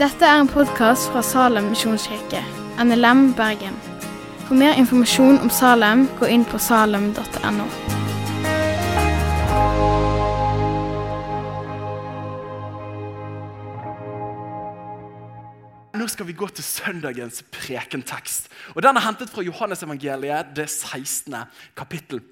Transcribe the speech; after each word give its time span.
Dette 0.00 0.24
er 0.24 0.38
en 0.40 0.48
podkast 0.48 1.10
fra 1.12 1.20
Salem 1.20 1.66
misjonskirke, 1.74 2.38
NLM 2.80 3.34
Bergen. 3.36 3.74
For 4.46 4.56
mer 4.56 4.78
informasjon 4.80 5.36
om 5.44 5.50
Salem, 5.52 6.06
gå 6.16 6.24
inn 6.24 6.46
på 6.48 6.56
salem.no. 6.56 7.66
Nå 16.00 16.08
skal 16.08 16.30
vi 16.30 16.32
gå 16.32 16.48
til 16.48 16.64
søndagens 16.64 17.44
prekentekst. 17.52 18.48
Og 18.72 18.80
Den 18.80 18.96
er 18.96 19.04
hentet 19.04 19.28
fra 19.28 19.44
Johannesevangeliet, 19.44 20.56
det 20.56 20.70
16. 20.70 21.42
kapittel. 21.76 22.24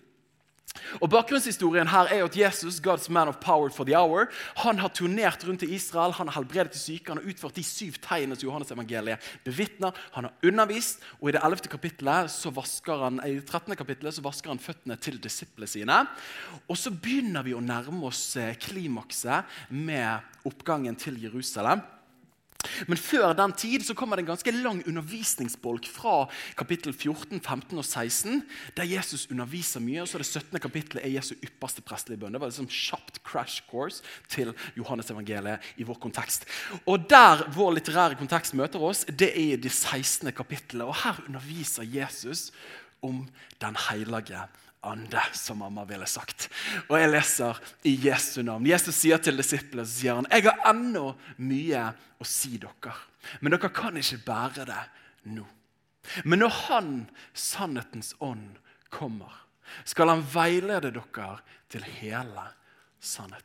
Og 1.02 1.10
Bakgrunnshistorien 1.10 1.88
her 1.90 2.10
er 2.12 2.20
jo 2.22 2.28
at 2.28 2.36
Jesus, 2.36 2.78
God's 2.80 3.10
man 3.12 3.28
of 3.28 3.40
power 3.40 3.70
for 3.70 3.84
the 3.84 3.96
hour, 3.96 4.28
han 4.62 4.78
har 4.78 4.92
turnert 4.94 5.44
rundt 5.46 5.62
i 5.62 5.74
Israel, 5.74 6.12
han 6.12 6.28
har 6.28 6.40
helbredet 6.40 6.74
de 6.74 6.78
syke, 6.78 7.10
han 7.10 7.20
har 7.22 7.30
utført 7.30 7.56
de 7.56 7.64
syv 7.64 7.98
tegnene 8.04 8.38
som 8.38 8.48
Johannes-evangeliet 8.48 9.28
bevitner. 9.44 9.96
Han 10.16 10.28
har 10.28 10.34
undervist, 10.44 11.02
og 11.20 11.30
i 11.30 11.36
det 11.36 11.42
11. 11.44 11.68
kapittelet 11.72 12.32
så 12.32 12.52
vasker 12.54 13.04
han, 13.04 13.20
i 13.26 13.38
det 13.40 13.46
13. 13.46 13.76
kapittelet 13.76 14.16
så 14.16 14.24
vasker 14.24 14.52
han 14.52 14.62
føttene 14.62 14.98
til 15.00 15.20
disiplene 15.22 15.70
sine. 15.70 16.00
Og 16.68 16.78
så 16.78 16.92
begynner 16.94 17.46
vi 17.46 17.56
å 17.56 17.64
nærme 17.64 18.08
oss 18.08 18.24
eh, 18.40 18.56
klimakset 18.60 19.58
med 19.74 20.48
oppgangen 20.48 20.96
til 20.98 21.20
Jerusalem. 21.22 21.84
Men 22.90 22.98
før 22.98 23.36
den 23.38 23.52
tid 23.54 23.84
så 23.86 23.94
kommer 23.94 24.18
det 24.18 24.24
en 24.24 24.32
ganske 24.32 24.50
lang 24.50 24.80
undervisningsbolk 24.90 25.84
fra 25.86 26.24
kapittel 26.58 26.90
14, 26.90 27.38
15 27.38 27.78
og 27.78 27.86
16, 27.86 28.40
der 28.74 28.88
Jesus 28.90 29.28
underviser 29.30 29.80
mye. 29.80 30.02
og 30.02 30.08
så 30.10 30.18
det 30.18 30.26
17. 30.26 30.58
kapittelet 30.58 31.04
er 31.06 31.14
Jesu 31.14 31.36
ypperste 31.38 31.84
prestelige 31.86 32.18
bønn. 32.18 32.34
Det 32.34 32.40
var 32.42 32.50
liksom 32.50 32.66
kjapt 32.66 33.22
crash 33.22 33.62
course 33.70 34.02
til 34.26 34.50
Johannes 34.74 35.10
evangeliet 35.14 35.70
i 35.78 35.86
vår 35.86 36.02
kontekst. 36.02 36.48
Og 36.86 37.06
Der 37.10 37.46
vår 37.54 37.78
litterære 37.78 38.18
kontekst 38.18 38.54
møter 38.58 38.82
oss, 38.82 39.04
det 39.06 39.30
er 39.30 39.54
i 39.54 39.56
det 39.56 39.72
16. 39.72 40.32
kapittelet. 40.32 40.82
Og 40.82 40.96
Her 41.04 41.22
underviser 41.28 41.86
Jesus 41.86 42.50
om 43.02 43.28
Den 43.60 43.76
hellige 43.88 44.42
ande, 44.86 45.22
som 45.32 45.58
mamma 45.58 45.84
ville 45.88 46.06
sagt. 46.06 46.48
Og 46.88 46.98
jeg 47.00 47.10
leser 47.10 47.58
i 47.88 47.94
Jesu 48.06 48.40
navn. 48.46 48.66
Jesus 48.68 49.00
sier 49.02 49.20
til 49.22 49.40
disiplene 49.40 49.86
sier 49.88 50.18
han, 50.18 50.28
jeg 50.30 50.46
har 50.48 50.70
ennå 50.70 51.12
mye 51.42 51.84
å 52.18 52.26
si 52.26 52.56
dere, 52.60 52.94
men 53.40 53.54
dere 53.54 53.72
kan 53.74 53.98
ikke 53.98 54.22
bære 54.26 54.68
det 54.68 54.82
nå. 55.34 55.46
Men 56.24 56.40
når 56.40 56.54
Han, 56.68 56.92
sannhetens 57.36 58.14
ånd, 58.24 58.56
kommer, 58.88 59.44
skal 59.84 60.08
han 60.08 60.24
veilede 60.32 60.94
dere 60.94 61.28
til 61.68 61.84
hele 61.98 62.46
sannheten. 63.00 63.44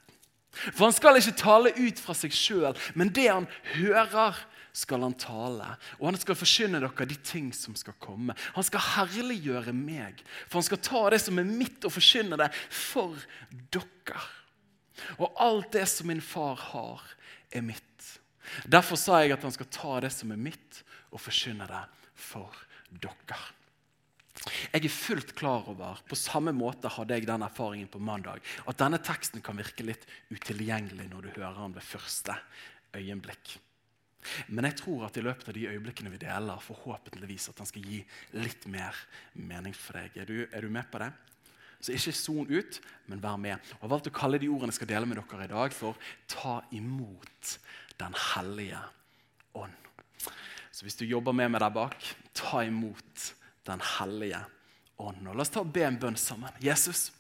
For 0.54 0.86
han 0.86 0.96
skal 0.96 1.18
ikke 1.18 1.36
tale 1.42 1.74
ut 1.76 2.00
fra 2.00 2.16
seg 2.16 2.34
sjøl, 2.36 2.78
men 2.96 3.12
det 3.14 3.26
han 3.28 3.48
hører, 3.74 4.38
skal 4.74 5.06
han 5.06 5.14
tale. 5.14 5.68
Og 6.00 6.08
han 6.10 6.20
skal 6.20 6.38
forkynne 6.38 6.82
dere 6.82 7.08
de 7.10 7.18
ting 7.22 7.52
som 7.56 7.78
skal 7.78 7.96
komme. 8.02 8.36
Han 8.58 8.66
skal 8.66 8.84
herliggjøre 8.98 9.74
meg, 9.78 10.24
for 10.48 10.60
han 10.60 10.68
skal 10.68 10.82
ta 10.84 11.04
det 11.14 11.22
som 11.24 11.40
er 11.40 11.50
mitt, 11.50 11.80
og 11.86 11.94
forkynne 11.94 12.40
det 12.42 12.50
for 12.68 13.18
dere. 13.74 14.28
Og 15.20 15.42
alt 15.42 15.74
det 15.78 15.86
som 15.90 16.10
min 16.10 16.24
far 16.24 16.58
har, 16.72 17.02
er 17.54 17.66
mitt. 17.66 18.14
Derfor 18.66 19.00
sa 19.00 19.22
jeg 19.22 19.36
at 19.36 19.44
han 19.46 19.54
skal 19.56 19.70
ta 19.72 20.00
det 20.04 20.14
som 20.14 20.34
er 20.34 20.42
mitt, 20.42 20.82
og 21.14 21.22
forkynne 21.22 21.70
det 21.70 21.84
for 22.18 22.64
dere. 22.90 23.42
Jeg 24.74 24.82
er 24.82 24.92
fullt 24.92 25.36
klar 25.38 25.68
over, 25.72 26.02
på 26.10 26.18
samme 26.20 26.52
måte 26.58 26.90
hadde 26.92 27.16
jeg 27.16 27.28
den 27.30 27.46
erfaringen 27.46 27.88
på 27.92 28.02
mandag, 28.04 28.42
at 28.68 28.80
denne 28.82 29.00
teksten 29.00 29.44
kan 29.46 29.56
virke 29.62 29.86
litt 29.86 30.04
utilgjengelig 30.34 31.06
når 31.12 31.28
du 31.28 31.30
hører 31.38 31.62
den 31.62 31.78
ved 31.78 31.86
første 31.86 32.36
øyeblikk. 32.98 33.54
Men 34.48 34.68
jeg 34.70 34.80
tror 34.82 35.06
at 35.08 35.18
i 35.18 35.24
løpet 35.26 35.50
av 35.50 35.58
de 35.58 35.68
øyeblikkene 35.72 36.12
vi 36.14 36.22
deler, 36.22 36.64
forhåpentligvis 36.64 37.50
at 37.52 37.60
den 37.62 37.70
skal 37.70 37.86
gi 37.90 38.02
litt 38.38 38.68
mer 38.72 38.98
mening 39.34 39.76
for 39.78 40.00
deg. 40.00 40.18
Er 40.18 40.30
du, 40.30 40.36
er 40.50 40.66
du 40.66 40.70
med 40.74 40.90
på 40.92 41.02
det? 41.04 41.12
Så 41.84 41.92
ikke 41.92 42.16
son 42.16 42.48
ut, 42.48 42.80
men 43.12 43.22
vær 43.24 43.36
med. 43.38 43.60
Og 43.60 43.82
Jeg 43.82 43.82
har 43.82 43.92
valgt 43.92 44.08
å 44.08 44.16
kalle 44.16 44.40
de 44.40 44.48
ordene 44.48 44.72
jeg 44.72 44.80
skal 44.80 44.92
dele 44.94 45.10
med 45.10 45.20
dere 45.20 45.48
i 45.48 45.52
dag, 45.52 45.74
for 45.76 45.98
'ta 46.28 46.62
imot 46.72 47.58
Den 48.00 48.14
hellige 48.14 48.80
ånd'. 49.54 49.84
Så 50.72 50.84
hvis 50.84 50.96
du 50.96 51.06
jobber 51.06 51.34
med 51.34 51.52
meg 51.52 51.62
der 51.62 51.70
bak, 51.70 51.96
ta 52.34 52.64
imot 52.64 53.34
Den 53.66 53.80
hellige 53.80 54.40
ånd. 54.98 55.28
Og 55.28 55.36
La 55.36 55.42
oss 55.42 55.50
ta 55.50 55.60
og 55.60 55.74
be 55.74 55.84
en 55.84 56.00
bønn 56.00 56.16
sammen. 56.16 56.52
Jesus, 56.60 57.12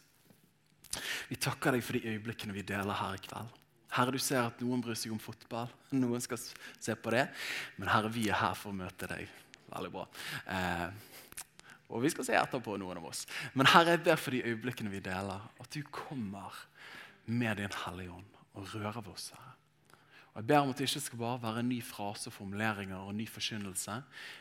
vi 1.30 1.36
takker 1.36 1.72
deg 1.72 1.84
for 1.84 1.94
de 1.94 2.08
øyeblikkene 2.08 2.54
vi 2.54 2.62
deler 2.62 2.94
her 2.94 3.14
i 3.14 3.22
kveld. 3.24 3.63
Herre, 3.94 4.14
du 4.16 4.22
ser 4.22 4.42
at 4.42 4.62
noen 4.64 4.82
bryr 4.82 4.98
seg 4.98 5.14
om 5.14 5.22
fotball, 5.22 5.72
noen 6.04 6.24
skal 6.24 6.42
se 6.42 6.96
på 6.98 7.14
det. 7.14 7.28
Men 7.78 7.92
Herre, 7.94 8.12
vi 8.14 8.28
er 8.30 8.40
her 8.42 8.58
for 8.58 8.74
å 8.74 8.78
møte 8.78 9.10
deg. 9.12 9.30
Veldig 9.70 9.94
bra. 9.94 10.06
Eh, 10.54 10.88
og 11.94 12.02
vi 12.02 12.10
skal 12.14 12.26
se 12.26 12.38
etterpå, 12.40 12.78
noen 12.82 13.02
av 13.02 13.10
oss. 13.10 13.26
Men 13.54 13.70
Herre, 13.70 13.96
jeg 13.96 14.06
ber 14.06 14.22
for 14.22 14.34
de 14.34 14.44
øyeblikkene 14.50 14.94
vi 14.94 15.04
deler, 15.04 15.46
at 15.62 15.74
du 15.74 15.82
kommer 15.94 16.64
med 17.26 17.62
din 17.62 17.82
Hellige 17.86 18.16
Ånd 18.16 18.40
og 18.58 18.74
rører 18.74 19.14
oss. 19.14 19.32
Herre. 19.36 19.54
Og 20.34 20.42
Jeg 20.42 20.48
ber 20.50 20.64
om 20.64 20.72
at 20.74 20.80
det 20.82 20.88
ikke 20.90 21.00
skal 21.06 21.20
bare 21.22 21.42
være 21.44 21.62
en 21.62 21.68
ny 21.70 21.80
frase, 21.86 22.32
formuleringer 22.34 22.98
og 22.98 23.14
ny 23.14 23.28
forkynnelse, 23.30 24.00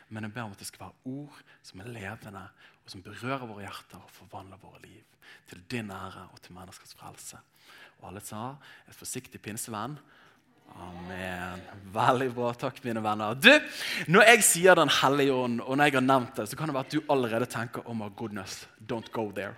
men 0.09 0.25
jeg 0.25 0.33
ber 0.33 0.47
om 0.47 0.55
at 0.55 0.63
det 0.63 0.69
skal 0.71 0.87
være 0.87 1.13
ord 1.13 1.43
som 1.63 1.83
er 1.83 1.91
levende, 1.93 2.45
og 2.83 2.95
som 2.95 3.03
berører 3.05 3.45
våre 3.51 3.67
hjerter 3.67 4.01
og 4.01 4.15
forvandler 4.17 4.63
våre 4.63 4.81
liv. 4.87 5.05
Til 5.51 5.61
din 5.71 5.93
ære 5.93 6.25
og 6.33 6.41
til 6.41 6.57
menneskers 6.57 6.97
frelse. 6.97 7.43
Og 8.03 8.11
alle 8.11 8.23
sa 8.25 8.57
et 8.91 8.99
forsiktig 8.99 9.41
pinsevenn. 9.43 9.95
Amen. 10.73 11.61
Veldig 11.93 12.29
bra. 12.33 12.53
Takk, 12.57 12.79
mine 12.85 13.03
venner. 13.05 13.35
Du, 13.37 13.51
Når 14.09 14.25
jeg 14.31 14.45
sier 14.47 14.79
Den 14.79 14.91
hellige 15.03 15.35
ånd, 15.35 15.61
og 15.61 15.77
når 15.77 15.91
jeg 15.91 15.97
har 15.99 16.05
nevnt 16.07 16.39
det, 16.39 16.47
så 16.49 16.57
kan 16.57 16.71
det 16.71 16.77
være 16.77 16.89
at 16.89 16.95
du 16.95 17.13
allerede 17.13 17.49
tenker 17.51 17.85
oh 17.85 17.97
my 17.97 18.09
goodness, 18.17 18.67
don't 18.89 19.11
go 19.13 19.27
there. 19.35 19.55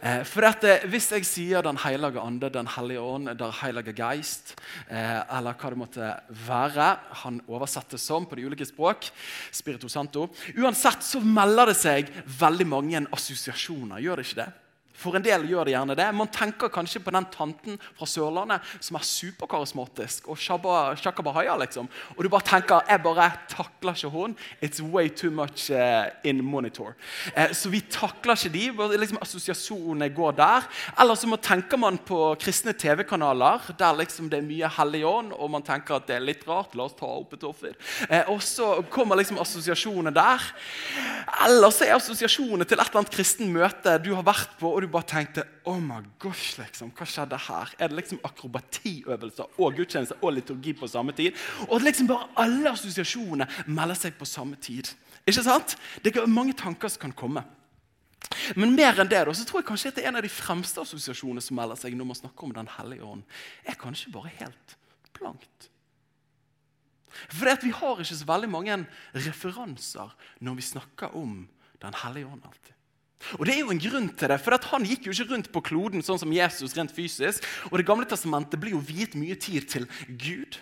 Eh, 0.00 0.24
for 0.24 0.46
dette, 0.46 0.88
Hvis 0.88 1.10
jeg 1.12 1.26
sier 1.28 1.62
Den 1.62 1.76
hellige 1.76 2.20
ande, 2.20 2.50
Den 2.50 2.66
hellige 2.66 3.00
ånd, 3.00 3.28
Der 3.38 3.52
hellige 3.60 3.92
geist, 3.92 4.56
eh, 4.88 5.20
eller 5.36 5.52
hva 5.52 5.70
det 5.70 5.78
måtte 5.78 6.10
være 6.46 6.98
Han 7.24 7.40
oversettes 7.46 8.00
som 8.00 8.26
på 8.26 8.36
de 8.36 8.46
ulike 8.46 8.64
språk. 8.66 9.10
Spirito 9.52 9.88
Santo. 9.88 10.30
Uansett 10.56 11.04
så 11.04 11.20
melder 11.20 11.66
det 11.66 11.76
seg 11.76 12.10
veldig 12.40 12.66
mange 12.66 13.06
assosiasjoner. 13.12 14.00
Gjør 14.00 14.16
det 14.16 14.26
ikke 14.26 14.44
det? 14.46 14.52
For 14.94 15.16
en 15.18 15.24
del 15.24 15.42
gjør 15.50 15.66
det 15.66 15.74
gjerne 15.74 15.96
det. 15.98 16.06
Man 16.14 16.30
tenker 16.30 16.70
kanskje 16.72 17.02
på 17.02 17.12
den 17.14 17.26
tanten 17.34 17.78
fra 17.98 18.06
Sørlandet 18.06 18.62
som 18.78 18.94
er 18.94 19.06
superkarismatisk 19.08 20.28
og 20.30 20.38
shakabahaya, 20.38 21.56
liksom. 21.64 21.88
Og 22.14 22.20
du 22.22 22.30
bare 22.30 22.46
tenker 22.46 22.84
jeg 22.88 23.02
bare 23.02 23.26
takler 23.50 23.98
ikke 23.98 24.12
hun. 24.14 24.36
It's 24.62 24.80
way 24.80 25.10
too 25.10 25.32
much 25.34 25.66
uh, 25.74 26.06
in 26.22 26.44
monitor. 26.44 26.94
Eh, 27.34 27.50
så 27.52 27.72
vi 27.72 27.80
takler 27.82 28.38
ikke 28.38 28.52
de. 28.54 28.94
liksom 29.00 29.18
Assosiasjonene 29.20 30.08
går 30.14 30.36
der. 30.38 30.68
Eller 31.00 31.18
så 31.18 31.40
tenker 31.42 31.80
man 31.80 31.98
på 31.98 32.20
kristne 32.40 32.72
TV-kanaler 32.72 33.66
der 33.78 33.98
liksom 33.98 34.30
det 34.30 34.38
er 34.38 34.46
mye 34.46 34.70
Hellig 34.78 35.02
Ånd, 35.08 35.34
og 35.34 35.50
man 35.50 35.66
tenker 35.66 35.98
at 35.98 36.06
det 36.06 36.20
er 36.20 36.24
litt 36.24 36.46
rart. 36.46 36.78
La 36.78 36.86
oss 36.86 36.96
ta 36.98 37.10
opp 37.10 37.34
et 37.34 37.48
offer. 37.50 37.74
Eh, 38.08 38.30
og 38.30 38.38
så 38.46 38.76
kommer 38.94 39.18
liksom 39.18 39.42
assosiasjonene 39.42 40.14
der. 40.14 40.48
Eller 41.44 41.74
så 41.74 41.88
er 41.88 41.98
assosiasjonene 41.98 42.62
til 42.62 42.78
et 42.78 42.86
eller 42.86 43.02
annet 43.02 43.14
kristen 43.14 43.50
møte 43.50 43.98
du 43.98 44.12
har 44.14 44.22
vært 44.26 44.54
på. 44.60 44.70
og 44.70 44.83
du 44.84 44.92
bare 44.92 45.08
tenkte 45.08 45.44
oh 45.68 45.80
my 45.80 46.00
gosh, 46.22 46.58
liksom, 46.60 46.92
hva 46.96 47.06
skjedde 47.08 47.38
her? 47.46 47.72
Er 47.78 47.90
det 47.90 47.98
liksom 47.98 48.20
akrobatiøvelser 48.24 49.58
og 49.58 49.76
gudstjeneste 49.78 50.18
og 50.20 50.36
liturgi 50.36 50.74
på 50.78 50.88
samme 50.90 51.14
tid? 51.16 51.36
Og 51.68 51.82
liksom 51.82 52.08
bare 52.10 52.28
alle 52.44 52.72
assosiasjonene 52.72 53.48
melder 53.66 53.98
seg 53.98 54.16
på 54.18 54.28
samme 54.28 54.60
tid. 54.60 54.92
Ikke 55.24 55.44
sant? 55.44 55.76
Det 56.04 56.14
er 56.14 56.30
mange 56.30 56.56
tanker 56.58 56.92
som 56.92 57.06
kan 57.06 57.16
komme. 57.16 57.44
Men 58.56 58.74
mer 58.76 58.98
enn 59.00 59.10
det 59.10 59.20
da, 59.26 59.32
så 59.36 59.44
tror 59.46 59.62
jeg 59.62 59.68
kanskje 59.68 59.92
at 59.92 59.98
det 59.98 60.04
er 60.04 60.10
en 60.10 60.18
av 60.18 60.24
de 60.24 60.32
fremste 60.32 60.80
assosiasjonene 60.82 61.44
som 61.44 61.56
melder 61.58 61.78
seg 61.80 61.96
når 61.96 62.08
man 62.08 62.18
snakker 62.18 62.46
om 62.46 62.54
Den 62.56 62.70
hellige 62.78 63.06
ånd, 63.06 63.24
er 63.64 63.78
kanskje 63.80 64.12
bare 64.14 64.32
helt 64.40 64.76
blankt. 65.16 65.68
For 67.30 67.62
vi 67.62 67.70
har 67.70 68.00
ikke 68.00 68.16
så 68.16 68.26
veldig 68.26 68.50
mange 68.50 68.78
referanser 69.14 70.14
når 70.42 70.58
vi 70.58 70.70
snakker 70.72 71.14
om 71.16 71.44
Den 71.80 71.94
hellige 72.02 72.26
ånd. 72.26 72.42
alltid. 72.44 72.72
Og 73.38 73.46
det 73.46 73.54
er 73.54 73.62
jo 73.62 73.72
en 73.72 73.80
grunn 73.80 74.08
til 74.12 74.28
det, 74.28 74.38
for 74.42 74.58
Han 74.70 74.84
gikk 74.84 75.06
jo 75.06 75.14
ikke 75.14 75.30
rundt 75.32 75.50
på 75.52 75.62
kloden 75.64 76.04
sånn 76.04 76.20
som 76.20 76.32
Jesus 76.32 76.76
rent 76.76 76.92
fysisk. 76.92 77.44
Og 77.70 77.78
Det 77.78 77.86
gamle 77.86 78.06
testamentet 78.06 78.60
blir 78.60 78.76
jo 78.76 78.82
viet 78.84 79.14
mye 79.14 79.36
tid 79.36 79.68
til 79.68 79.88
Gud. 80.08 80.58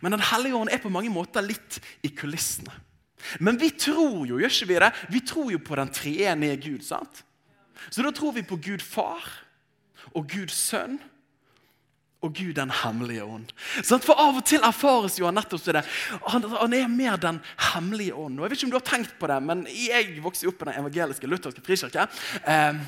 Men 0.00 0.12
Den 0.12 0.24
hellige 0.24 0.56
ånd 0.56 0.72
er 0.72 0.82
på 0.82 0.90
mange 0.90 1.10
måter 1.10 1.42
litt 1.42 1.80
i 2.02 2.08
kulissene. 2.08 2.72
Men 3.40 3.56
vi 3.56 3.70
tror 3.70 4.26
jo 4.26 4.38
gjør 4.38 4.52
ikke 4.52 4.68
vi 4.68 4.80
det? 4.82 4.92
Vi 5.08 5.20
tror 5.24 5.52
jo 5.52 5.58
på 5.58 5.76
den 5.76 5.88
treenige 5.88 6.56
Gud. 6.56 6.82
sant? 6.84 7.24
Så 7.90 8.02
da 8.02 8.10
tror 8.10 8.32
vi 8.32 8.42
på 8.42 8.56
Gud 8.56 8.82
far 8.82 9.24
og 10.14 10.28
Guds 10.28 10.54
sønn 10.54 10.98
og 12.24 12.34
Gud 12.34 12.54
den 12.56 12.72
hemmelige 12.82 13.24
ånd. 13.24 13.52
For 13.84 14.16
Av 14.16 14.38
og 14.40 14.44
til 14.48 14.64
erfares 14.64 15.18
jo 15.20 15.28
han 15.28 15.36
nettopp 15.38 15.64
det. 15.76 15.84
Han, 16.32 16.46
han, 16.56 16.76
er 16.76 16.92
mer 16.92 17.18
den 17.20 17.40
hemmelige 17.72 18.16
ånd. 18.16 18.38
Og 18.38 18.46
jeg 18.46 18.54
vet 18.54 18.60
ikke 18.60 18.68
om 18.70 18.74
du 18.74 18.78
har 18.80 18.88
tenkt 18.88 19.16
på 19.20 19.30
det, 19.30 19.40
men 19.44 19.66
Jeg 19.74 20.20
vokste 20.24 20.48
opp 20.48 20.62
i 20.62 20.70
den 20.70 20.78
evangeliske 20.80 21.28
lutherske 21.28 21.64
frikirke. 21.64 22.06
Eh, 22.42 22.80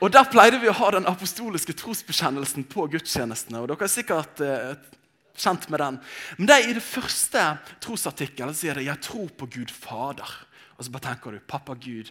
og 0.00 0.12
Der 0.12 0.30
pleide 0.30 0.60
vi 0.62 0.70
å 0.70 0.78
ha 0.80 0.90
den 0.96 1.06
apostoliske 1.06 1.76
trosbekjennelsen 1.78 2.66
på 2.70 2.88
gudstjenestene. 2.96 3.62
og 3.62 3.70
dere 3.70 3.86
har 3.86 3.94
sikkert... 4.00 4.40
Eh, 4.40 4.74
kjent 5.32 5.68
med 5.72 5.80
den. 5.80 5.98
Men 6.36 6.48
det 6.48 6.56
er 6.56 6.66
i 6.68 6.74
det 6.76 6.84
første 6.84 7.42
trosartikkelen 7.80 8.54
sier 8.54 8.74
det 8.76 8.84
'Jeg 8.84 9.00
tror 9.00 9.28
på 9.32 9.46
Gud 9.48 9.72
Fader'. 9.72 10.44
Og 10.82 10.86
så 10.88 10.90
bare 10.90 11.14
tenker 11.14 11.30
du 11.30 11.38
'Pappa 11.38 11.74
Gud, 11.74 12.10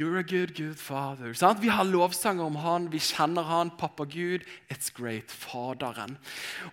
you're 0.00 0.18
a 0.18 0.22
good, 0.22 0.56
good 0.56 0.78
father'. 0.80 1.34
Sant? 1.34 1.60
Vi 1.60 1.68
har 1.68 1.84
lovsanger 1.84 2.44
om 2.44 2.56
han, 2.56 2.88
vi 2.92 2.98
kjenner 2.98 3.42
han. 3.44 3.70
'Pappa 3.70 4.04
Gud, 4.04 4.40
it's 4.72 4.88
great'. 4.90 5.28
Faderen. 5.28 6.16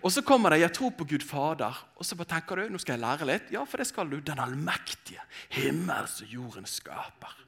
Og 0.02 0.12
så 0.12 0.22
kommer 0.22 0.50
det 0.50 0.60
'Jeg 0.60 0.72
tror 0.72 0.90
på 0.90 1.04
Gud 1.04 1.22
Fader'. 1.22 1.84
Og 1.96 2.04
så 2.04 2.16
bare 2.16 2.40
tenker 2.40 2.56
du 2.56 2.68
'Nå 2.68 2.78
skal 2.78 2.92
jeg 2.92 3.00
lære 3.00 3.26
litt'. 3.26 3.52
Ja, 3.52 3.64
for 3.64 3.76
det 3.76 3.86
skal 3.86 4.08
du. 4.10 4.20
Den 4.20 4.38
allmektige, 4.38 5.20
himmels 5.50 6.22
og 6.22 6.28
jordens 6.28 6.70
skaper. 6.80 7.45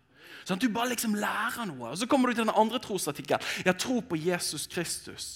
Sånn 0.48 0.56
at 0.56 0.64
du 0.64 0.72
bare 0.72 0.88
liksom 0.94 1.12
lærer 1.20 1.66
noe. 1.68 1.90
Og 1.92 1.98
Så 2.00 2.06
kommer 2.08 2.30
du 2.30 2.38
til 2.38 2.46
den 2.46 2.56
andre 2.56 2.78
trosartikkelen. 2.80 3.44
Jeg 3.66 3.76
tror 3.82 4.00
på 4.08 4.16
Jesus 4.16 4.64
Kristus, 4.72 5.26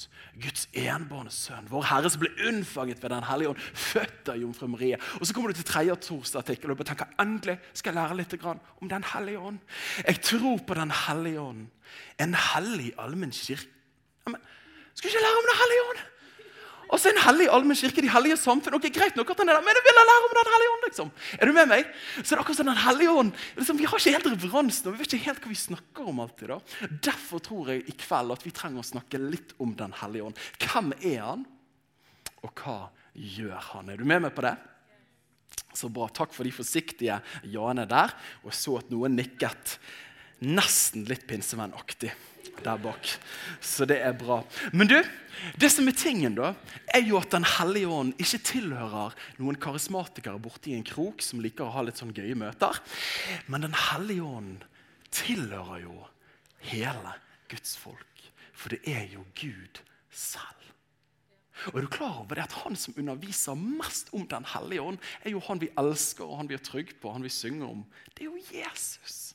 Guds 0.40 0.64
enbårne 0.72 1.28
sønn, 1.28 1.68
vår 1.68 1.84
Herre 1.90 2.08
som 2.08 2.22
ble 2.22 2.30
unnfanget 2.48 3.02
ved 3.02 3.12
Den 3.12 3.26
hellige 3.28 3.52
ånd, 3.52 3.66
født 3.76 4.30
av 4.32 4.38
jomfru 4.40 4.70
Marie. 4.72 4.96
Og 5.20 5.28
så 5.28 5.36
kommer 5.36 5.52
du 5.52 5.60
til 5.60 5.68
tredje 5.68 5.98
trosartikkel 6.06 6.72
og 6.72 6.80
tenker 6.88 7.12
endelig 7.20 7.58
skal 7.76 7.92
jeg 7.92 7.98
lære 8.00 8.16
litt 8.22 8.38
om 8.48 8.88
Den 8.88 9.04
hellige 9.12 9.44
ånd. 9.50 9.60
Jeg 10.06 10.22
tror 10.22 10.64
på 10.64 10.80
Den 10.80 10.96
hellige 11.04 11.44
ånd, 11.44 11.66
en 12.18 12.34
hellig 12.34 12.94
allmenn 12.96 13.36
kirke. 13.36 13.68
Ja, 14.24 14.40
skal 14.94 15.12
ikke 15.12 15.26
lære 15.26 15.44
om 15.44 15.52
Den 15.52 15.60
hellige 15.60 15.84
ånd? 15.90 16.02
Og 16.92 17.00
så 17.00 17.08
en 17.08 17.20
hellig 17.24 17.46
allmenn 17.48 17.78
kirke, 17.78 18.02
de 18.04 18.10
hellige 18.12 18.36
samfunn. 18.36 18.74
Ok, 18.76 18.90
Greit 18.92 19.16
nok 19.16 19.30
at 19.32 19.38
han 19.40 19.48
er 19.48 19.56
der, 19.56 19.64
men 19.64 19.78
jeg 19.78 19.84
vil 19.86 19.96
lære 19.98 20.26
om 20.26 20.34
Den 20.36 20.50
hellige 20.52 20.72
ånd. 20.74 20.82
liksom. 20.86 21.12
Er 21.38 21.48
du 21.48 21.52
med 21.56 21.70
meg? 21.70 21.86
Så 22.18 22.26
det 22.26 22.34
er 22.36 22.42
akkurat 22.42 22.58
som 22.60 22.68
Den 22.68 22.82
hellige 22.84 23.14
ånd, 23.22 23.32
liksom, 23.56 23.78
Vi 23.78 23.86
har 23.88 23.98
ikke 23.98 24.12
helt 24.12 24.28
referansen, 24.34 24.88
og 24.88 24.92
vi 24.92 25.00
vet 25.02 25.14
ikke 25.16 25.28
helt 25.30 25.40
hva 25.40 25.52
vi 25.54 25.60
snakker 25.62 26.10
om 26.12 26.20
alltid. 26.20 26.48
da. 26.52 26.58
Derfor 27.08 27.40
tror 27.40 27.70
jeg 27.72 27.86
i 27.88 27.96
kveld 27.96 28.32
at 28.36 28.44
vi 28.44 28.52
trenger 28.52 28.84
å 28.84 28.90
snakke 28.92 29.18
litt 29.22 29.54
om 29.58 29.72
Den 29.74 29.92
hellige 30.02 30.24
ånd. 30.28 30.36
Hvem 30.60 30.92
er 31.00 31.20
han, 31.24 31.46
og 32.44 32.52
hva 32.60 32.90
gjør 33.14 33.56
han? 33.72 33.88
Er 33.88 33.96
du 33.96 34.04
med 34.04 34.22
meg 34.22 34.34
på 34.36 34.44
det? 34.44 34.56
Så 35.74 35.88
bra. 35.88 36.08
Takk 36.12 36.34
for 36.36 36.44
de 36.44 36.52
forsiktige 36.52 37.22
ja-ene 37.48 37.86
der. 37.88 38.12
Og 38.44 38.52
så 38.52 38.76
at 38.82 38.90
noen 38.92 39.16
nikket 39.16 39.78
nesten 40.42 41.06
litt 41.08 41.24
pinsevennaktig 41.30 42.12
der 42.62 42.78
bak. 42.80 43.08
Så 43.60 43.86
det 43.88 43.98
er 44.04 44.14
bra. 44.16 44.42
Men 44.72 44.90
du, 44.90 44.98
det 45.58 45.70
som 45.72 45.88
er 45.88 45.96
tingen, 45.96 46.36
da, 46.38 46.52
er 46.92 47.04
jo 47.06 47.18
at 47.20 47.32
Den 47.32 47.46
hellige 47.48 47.88
ånd 47.88 48.14
ikke 48.20 48.42
tilhører 48.52 49.16
noen 49.40 49.58
karismatikere 49.60 50.40
borti 50.42 50.76
en 50.76 50.86
krok 50.86 51.24
som 51.24 51.42
liker 51.42 51.66
å 51.66 51.74
ha 51.74 51.86
litt 51.86 52.00
sånn 52.00 52.14
gøye 52.16 52.36
møter. 52.38 52.78
Men 53.46 53.66
Den 53.66 53.76
hellige 53.90 54.26
ånd 54.26 54.66
tilhører 55.12 55.84
jo 55.86 55.96
hele 56.70 57.16
Guds 57.52 57.76
folk. 57.80 58.26
For 58.52 58.74
det 58.74 58.82
er 58.86 59.08
jo 59.10 59.24
Gud 59.38 59.82
selv. 60.12 60.58
Og 61.70 61.76
er 61.78 61.84
du 61.84 61.90
klar 61.94 62.22
over 62.22 62.34
det 62.34 62.46
at 62.46 62.56
Han 62.64 62.76
som 62.78 62.96
underviser 62.98 63.58
mest 63.58 64.10
om 64.12 64.24
Den 64.28 64.46
hellige 64.54 64.82
ånd, 64.82 64.98
er 65.22 65.34
jo 65.34 65.42
han 65.46 65.60
vi 65.60 65.70
elsker 65.78 66.26
og 66.26 66.40
han 66.40 66.48
vi 66.50 66.56
er 66.58 66.64
trygge 66.64 66.96
på, 67.00 67.12
han 67.12 67.22
vi 67.22 67.30
synger 67.32 67.68
om. 67.68 67.84
Det 68.14 68.26
er 68.26 68.30
jo 68.30 68.40
Jesus. 68.50 69.34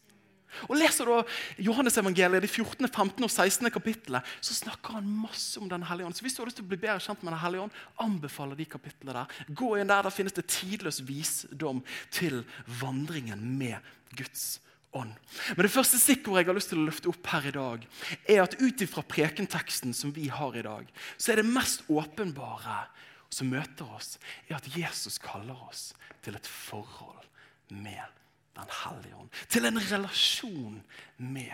Og 0.68 0.78
Leser 0.80 1.10
du 1.10 1.64
Johannes 1.70 1.98
evangeliet, 2.02 2.44
de 2.44 2.50
14., 2.50 2.88
15. 2.88 3.24
og 3.24 3.32
16. 3.32 3.72
kapittelet, 3.74 4.36
så 4.42 4.58
snakker 4.58 4.98
han 4.98 5.10
masse 5.24 5.60
om 5.62 5.70
Den 5.70 5.86
hellige 5.88 6.10
ånd. 6.10 6.18
Så 6.18 6.26
Hvis 6.26 6.38
du 6.38 6.42
har 6.42 6.50
lyst 6.50 6.60
til 6.62 6.68
å 6.68 6.72
bli 6.74 6.82
bedre 6.82 7.00
kjent 7.04 7.24
med 7.24 7.34
Den 7.34 7.44
hellige 7.44 7.66
ånd, 7.68 7.82
anbefaler 8.04 8.60
de 8.60 8.70
kapitlene 8.70 9.18
der. 9.18 9.42
Gå 9.50 9.74
inn 9.78 9.92
der, 9.92 10.06
der 10.06 10.14
finnes 10.14 10.36
det 10.38 10.48
tidløs 10.52 11.02
visdom 11.08 11.84
til 12.12 12.44
vandringen 12.80 13.44
med 13.58 13.78
Guds 14.18 14.60
ånd. 14.96 15.14
Men 15.56 15.66
det 15.66 15.74
første 15.74 16.00
stikkordet 16.02 16.44
jeg 16.44 16.52
har 16.52 16.58
lyst 16.58 16.72
til 16.74 16.82
å 16.82 16.88
løfte 16.88 17.12
opp 17.12 17.32
her 17.34 17.50
i 17.50 17.56
dag, 17.56 17.88
er 18.28 18.44
at 18.44 18.58
ut 18.62 18.84
ifra 18.84 19.04
prekenteksten 19.06 19.96
som 19.96 20.14
vi 20.16 20.30
har 20.34 20.56
i 20.58 20.66
dag, 20.66 20.88
så 21.18 21.34
er 21.34 21.42
det 21.42 21.50
mest 21.50 21.86
åpenbare 21.92 22.86
som 23.30 23.50
møter 23.52 23.90
oss, 23.98 24.16
er 24.48 24.58
at 24.60 24.70
Jesus 24.72 25.20
kaller 25.22 25.58
oss 25.68 25.92
til 26.26 26.38
et 26.40 26.48
forhold 26.48 27.28
med 27.70 28.00
Gud. 28.00 28.27
Den 28.58 28.76
hellige 28.82 29.16
ånd. 29.16 29.34
Til 29.50 29.70
en 29.70 29.80
relasjon 29.80 30.78
med 31.18 31.54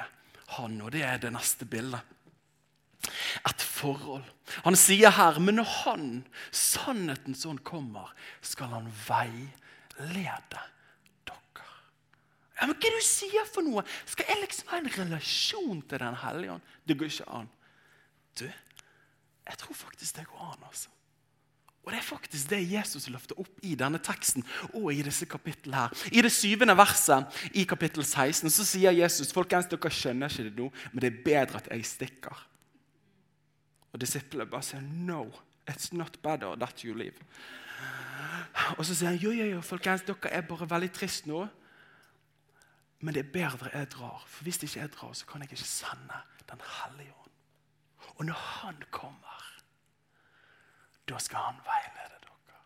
Han. 0.58 0.82
Og 0.82 0.92
det 0.94 1.04
er 1.04 1.18
det 1.20 1.34
neste 1.34 1.66
bildet. 1.66 2.02
Et 3.44 3.64
forhold. 3.68 4.24
Han 4.64 4.78
sier 4.80 5.12
her 5.12 5.40
men 5.44 5.60
når 5.60 5.72
Han, 5.84 6.06
sannhetens 6.52 7.46
ånd, 7.50 7.60
kommer, 7.68 8.14
skal 8.42 8.72
han 8.72 8.88
veilede 9.08 10.62
dere. 11.28 11.66
Ja, 12.60 12.68
men 12.70 12.78
Hva 12.78 12.88
er 12.88 12.96
det 12.96 13.02
du 13.02 13.08
sier 13.08 13.50
for 13.50 13.66
noe? 13.66 13.84
Skal 14.08 14.30
jeg 14.30 14.44
liksom 14.46 14.72
ha 14.72 14.80
en 14.80 14.92
relasjon 14.96 15.82
til 15.82 16.00
Den 16.06 16.20
hellige 16.24 16.56
ånd? 16.56 16.72
Det 16.88 16.98
går 17.00 17.12
ikke 17.12 17.30
an. 17.42 17.50
Du, 18.40 18.46
jeg 18.48 19.58
tror 19.60 19.76
faktisk 19.76 20.16
det 20.16 20.28
går 20.30 20.54
an. 20.54 20.68
altså. 20.70 20.90
Og 21.84 21.92
Det 21.92 21.98
er 22.00 22.06
faktisk 22.06 22.50
det 22.50 22.72
Jesus 22.72 23.10
løfter 23.12 23.40
opp 23.40 23.60
i 23.62 23.74
denne 23.76 24.00
teksten 24.00 24.46
og 24.74 24.94
i 24.94 25.02
disse 25.04 25.26
kapitlene. 25.26 25.78
her. 25.78 25.90
I 26.12 26.22
det 26.22 26.32
syvende 26.32 26.78
verset 26.78 27.26
i 27.54 27.64
kapittel 27.64 28.06
16 28.06 28.50
så 28.50 28.66
sier 28.66 28.92
Jesus 28.92 29.34
folkens, 29.34 29.68
dere 29.68 29.92
skjønner 29.92 30.32
ikke 30.32 30.44
det 30.44 30.56
nå, 30.58 30.72
men 30.94 31.02
det 31.02 31.10
er 31.12 31.24
bedre 31.26 31.58
at 31.58 31.68
jeg 31.72 31.86
stikker. 31.86 32.48
Og 33.94 34.02
Disiplene 34.02 34.50
bare 34.50 34.64
sier 34.64 34.82
no, 34.82 35.28
it's 35.70 35.92
not 35.92 36.18
better 36.24 36.56
that 36.56 36.80
you 36.86 36.96
leave. 36.96 37.20
Og 38.78 38.86
så 38.86 38.96
sier 38.96 39.10
han 39.10 39.20
jo, 39.20 39.32
jo, 39.32 39.46
jo, 39.46 39.62
folkens, 39.62 40.06
dere 40.08 40.32
er 40.32 40.48
bare 40.48 40.70
veldig 40.70 40.92
trist 40.94 41.28
nå. 41.28 41.44
Men 43.04 43.14
det 43.14 43.26
er 43.26 43.34
bedre 43.34 43.70
jeg 43.74 43.92
drar, 43.92 44.24
for 44.28 44.44
hvis 44.44 44.64
ikke 44.64 44.80
jeg 44.80 44.92
drar, 44.94 45.14
så 45.14 45.26
kan 45.26 45.42
jeg 45.42 45.52
ikke 45.52 45.68
sende 45.68 46.22
Den 46.48 46.60
hellige 46.62 47.12
ånd. 47.12 47.32
Og 48.16 48.26
når 48.26 48.34
han 48.34 48.84
kommer 48.92 49.43
da 51.10 51.20
skal 51.20 51.50
han 51.50 51.58
veilede 51.66 52.20
dere. 52.22 52.60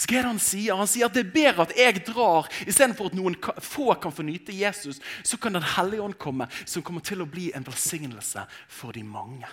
Skal 0.00 0.24
han 0.24 0.40
sier? 0.40 0.78
Han 0.78 0.88
sier 0.88 1.10
at 1.10 1.16
det 1.16 1.26
er 1.26 1.34
bedre 1.34 1.66
at 1.66 1.74
jeg 1.76 2.04
drar, 2.06 2.48
istedenfor 2.64 3.10
at 3.10 3.18
noen 3.18 3.36
få 3.60 3.92
kan 4.00 4.14
få 4.14 4.24
nyte 4.24 4.54
Jesus. 4.56 5.00
Så 5.22 5.36
kan 5.36 5.52
Den 5.52 5.66
hellige 5.74 6.02
ånd 6.02 6.16
komme, 6.18 6.48
som 6.64 6.82
kommer 6.82 7.04
til 7.04 7.20
å 7.22 7.28
bli 7.28 7.50
en 7.54 7.66
velsignelse 7.66 8.46
for 8.68 8.96
de 8.96 9.04
mange. 9.04 9.50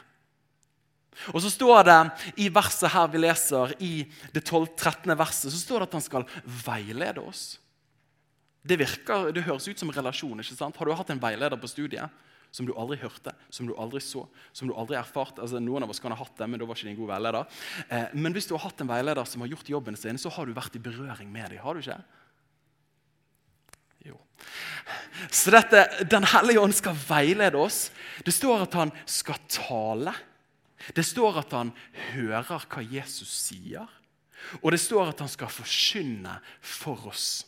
Og 1.36 1.42
så 1.44 1.52
står 1.52 1.84
det 1.86 2.00
i 2.40 2.48
verset 2.54 2.94
her 2.94 3.10
vi 3.12 3.20
leser, 3.20 3.76
i 3.84 3.94
det 4.34 4.46
12-13. 4.48 5.12
verset, 5.20 5.52
så 5.52 5.60
står 5.60 5.82
det 5.82 5.90
at 5.90 5.98
han 6.00 6.06
skal 6.06 6.28
veilede 6.66 7.22
oss. 7.22 7.60
Det 8.64 8.78
virker, 8.80 9.32
det 9.34 9.44
høres 9.44 9.68
ut 9.68 9.80
som 9.80 9.92
relasjon. 9.92 10.40
ikke 10.40 10.56
sant? 10.56 10.78
Har 10.78 10.86
du 10.86 10.94
hatt 10.96 11.10
en 11.10 11.22
veileder 11.22 11.60
på 11.60 11.70
studiet? 11.70 12.10
Som 12.52 12.68
du 12.68 12.74
aldri 12.76 12.98
hørte, 13.00 13.32
som 13.50 13.68
du 13.68 13.74
aldri 13.80 14.02
så, 14.04 14.26
som 14.52 14.68
du 14.68 14.76
aldri 14.76 14.98
erfarte. 15.00 15.40
Altså, 15.44 15.60
noen 15.64 15.86
av 15.86 15.94
oss 15.94 16.02
kan 16.04 16.12
ha 16.12 16.20
hatt 16.20 16.36
det, 16.36 16.48
men 16.52 16.60
da 16.60 16.68
var 16.68 16.76
ikke 16.76 16.90
de 16.90 16.94
en 16.94 17.00
god 17.00 17.14
veileder. 17.14 17.62
Eh, 17.88 18.10
men 18.14 18.36
hvis 18.36 18.50
du 18.50 18.56
har 18.58 18.66
hatt 18.66 18.84
en 18.84 18.92
veileder 18.92 19.30
som 19.30 19.44
har 19.44 19.54
gjort 19.54 19.72
jobben 19.72 20.00
sin, 20.00 20.20
så 20.20 20.32
har 20.36 20.48
du 20.48 20.58
vært 20.58 20.76
i 20.76 20.84
berøring 20.84 21.32
med 21.32 21.54
dem. 21.54 21.62
Har 21.64 21.78
du 21.78 21.84
ikke? 21.84 22.02
Jo. 24.10 24.18
Så 25.32 25.54
dette, 25.54 25.86
Den 26.12 26.28
hellige 26.28 26.60
ånd 26.60 26.76
skal 26.76 26.98
veilede 26.98 27.60
oss. 27.62 27.86
Det 28.26 28.36
står 28.36 28.68
at 28.68 28.76
han 28.82 28.92
skal 29.06 29.40
tale. 29.48 30.14
Det 30.96 31.06
står 31.06 31.44
at 31.44 31.56
han 31.56 31.72
hører 32.12 32.68
hva 32.68 32.84
Jesus 32.84 33.32
sier. 33.32 33.88
Og 34.60 34.74
det 34.74 34.82
står 34.82 35.14
at 35.14 35.22
han 35.24 35.32
skal 35.32 35.52
forkynne 35.54 36.40
for 36.60 37.08
oss. 37.12 37.46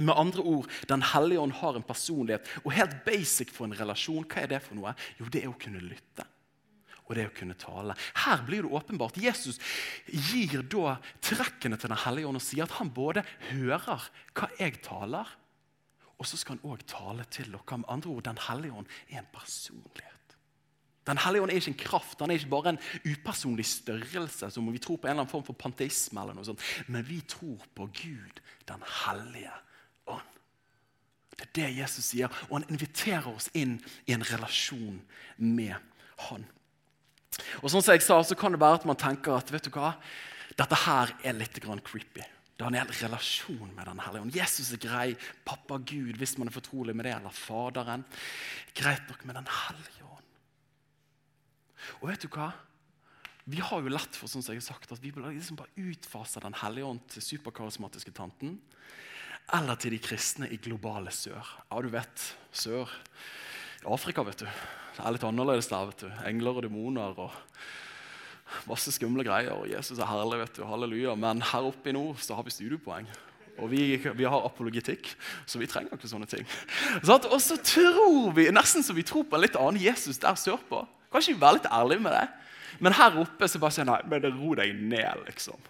Med 0.00 0.14
andre 0.16 0.42
ord, 0.42 0.70
Den 0.88 1.02
hellige 1.02 1.40
ånd 1.40 1.52
har 1.52 1.76
en 1.76 1.82
personlighet. 1.84 2.46
Og 2.64 2.72
helt 2.72 3.04
basic 3.04 3.50
for 3.52 3.68
en 3.68 3.76
relasjon, 3.76 4.24
hva 4.24 4.42
er 4.42 4.54
det 4.54 4.62
for 4.64 4.78
noe? 4.78 4.94
Jo, 5.18 5.26
det 5.28 5.42
er 5.44 5.50
å 5.50 5.58
kunne 5.60 5.82
lytte. 5.84 6.24
Og 7.08 7.16
det 7.16 7.24
er 7.26 7.32
å 7.32 7.36
kunne 7.36 7.58
tale. 7.58 7.96
Her 8.24 8.44
blir 8.46 8.64
det 8.64 8.72
åpenbart. 8.72 9.18
Jesus 9.20 9.58
gir 10.06 10.62
da 10.62 10.96
trekkene 11.20 11.76
til 11.76 11.92
Den 11.92 12.00
hellige 12.06 12.30
ånd 12.30 12.40
og 12.40 12.44
sier 12.44 12.64
at 12.64 12.78
han 12.78 12.92
både 12.94 13.24
hører 13.50 14.08
hva 14.32 14.48
jeg 14.58 14.80
taler, 14.86 15.28
og 16.16 16.28
så 16.28 16.38
skal 16.38 16.56
han 16.56 16.72
òg 16.72 16.86
tale 16.86 17.26
til 17.28 17.50
dere. 17.50 17.78
Med 17.82 17.90
andre 17.90 18.10
ord, 18.14 18.24
Den 18.24 18.38
hellige 18.48 18.72
ånd 18.72 18.86
er 19.10 19.18
en 19.18 19.32
personlighet. 19.34 20.08
Den 21.04 21.18
hellige 21.18 21.42
ånd 21.42 21.50
er 21.50 21.58
ikke 21.58 21.72
en 21.74 21.82
kraft, 21.82 22.20
han 22.20 22.30
er 22.30 22.38
ikke 22.38 22.48
bare 22.48 22.68
en 22.76 22.78
upersonlig 23.04 23.66
størrelse 23.66 24.50
som 24.54 24.72
vi 24.72 24.78
tror 24.78 24.96
på 25.02 25.08
en 25.08 25.10
eller 25.10 25.24
annen 25.24 25.32
form 25.32 25.44
for 25.44 25.58
panteisme. 25.58 26.20
eller 26.20 26.34
noe 26.34 26.46
sånt. 26.46 26.62
Men 26.86 27.02
vi 27.02 27.20
tror 27.20 27.58
på 27.74 27.90
Gud, 27.90 28.40
den 28.68 28.82
hellige 29.02 29.50
ånd. 29.50 29.68
Det 31.42 31.48
er 31.48 31.54
det 31.58 31.78
Jesus 31.80 32.12
sier, 32.12 32.30
og 32.48 32.60
han 32.60 32.68
inviterer 32.70 33.26
oss 33.32 33.48
inn 33.58 33.80
i 34.06 34.14
en 34.14 34.22
relasjon 34.26 35.00
med 35.42 35.74
han. 36.28 36.44
Og 37.62 37.72
sånn 37.72 37.82
som 37.82 37.96
jeg 37.96 38.04
sa, 38.04 38.20
så 38.22 38.36
kan 38.38 38.54
det 38.54 38.60
være 38.62 38.82
at 38.82 38.86
man 38.86 38.98
tenker 39.00 39.34
at 39.34 39.50
vet 39.50 39.66
du 39.66 39.72
hva, 39.74 39.96
dette 40.54 40.78
her 40.84 41.14
er 41.24 41.34
litt 41.34 41.58
creepy. 41.58 42.22
Det 42.52 42.66
har 42.66 42.70
en 42.70 42.78
hel 42.78 42.94
relasjon 42.94 43.70
med 43.74 43.86
Den 43.88 44.00
hellige 44.04 44.22
ånd. 44.22 44.36
Jesus 44.36 44.72
er 44.72 44.78
grei. 44.78 45.16
Pappa 45.44 45.78
Gud, 45.78 46.14
hvis 46.20 46.36
man 46.38 46.46
er 46.46 46.54
fortrolig 46.54 46.94
med 46.94 47.08
det, 47.08 47.14
eller 47.16 47.34
Faderen. 47.34 48.04
Greit 48.76 49.08
nok 49.08 49.24
med 49.24 49.34
Den 49.34 49.48
hellige 49.48 50.04
ånd. 50.04 50.28
Og 52.02 52.12
vet 52.12 52.22
du 52.22 52.28
hva? 52.28 52.52
Vi 53.50 53.58
har 53.58 53.82
jo 53.82 53.90
lett 53.90 54.14
for 54.14 54.30
sånn 54.30 54.44
som 54.44 54.54
jeg 54.54 54.62
har 54.62 54.68
sagt, 54.68 54.92
at 54.92 55.02
vi 55.02 55.10
liksom 55.10 55.58
bare 55.58 55.74
utfaser 55.74 56.44
Den 56.44 56.54
hellige 56.60 56.86
ånd 56.86 57.02
til 57.10 57.24
superkarismatiske 57.32 58.14
tanten 58.14 58.60
eller 59.52 59.76
til 59.80 59.92
de 59.94 60.00
kristne 60.02 60.48
i 60.48 60.58
globale 60.62 61.12
sør. 61.12 61.48
Ja, 61.68 61.80
du 61.84 61.90
vet, 61.92 62.26
sør. 62.56 62.90
Afrika, 63.84 64.24
vet 64.24 64.44
du. 64.44 64.46
Det 64.92 65.02
er 65.02 65.14
litt 65.14 65.24
annerledes 65.26 65.68
der. 65.70 65.88
vet 65.90 66.04
du. 66.04 66.10
Engler 66.28 66.60
og 66.60 66.64
demoner 66.64 67.18
og 67.20 67.34
masse 68.68 68.92
skumle 68.92 69.24
greier, 69.24 69.52
og 69.56 69.68
Jesus 69.70 69.98
er 69.98 70.08
herlig, 70.08 70.40
vet 70.42 70.56
du, 70.56 70.64
halleluja. 70.68 71.14
Men 71.18 71.44
her 71.52 71.68
oppe 71.68 71.92
i 71.92 71.96
nord 71.96 72.20
så 72.22 72.36
har 72.36 72.46
vi 72.46 72.54
studiepoeng. 72.54 73.08
Og 73.60 73.68
vi, 73.68 73.98
vi 74.00 74.24
har 74.24 74.46
apologetikk, 74.46 75.10
så 75.44 75.60
vi 75.60 75.68
trenger 75.68 75.98
ikke 75.98 76.08
sånne 76.08 76.28
ting. 76.30 76.46
Og 77.04 77.40
så 77.44 77.58
tror 77.60 78.32
vi 78.36 78.48
nesten 78.54 78.84
som 78.84 78.96
vi 78.96 79.04
tror 79.04 79.26
på 79.28 79.36
en 79.36 79.44
litt 79.44 79.58
annen 79.60 79.80
Jesus 79.82 80.20
der 80.22 80.38
sørpå. 80.40 80.86
Kan 81.12 81.20
ikke 81.20 81.36
vi 81.36 81.42
være 81.44 81.58
litt 81.58 81.68
ærlige 81.68 82.04
med 82.06 82.16
det? 82.16 82.24
Men 82.80 82.96
her 82.96 83.18
oppe 83.20 83.48
så 83.48 83.60
bare 83.60 83.76
sier 83.76 83.86
nei, 83.86 84.00
men 84.08 84.24
ro 84.38 84.54
deg 84.56 84.72
ned, 84.80 85.26
liksom. 85.28 85.60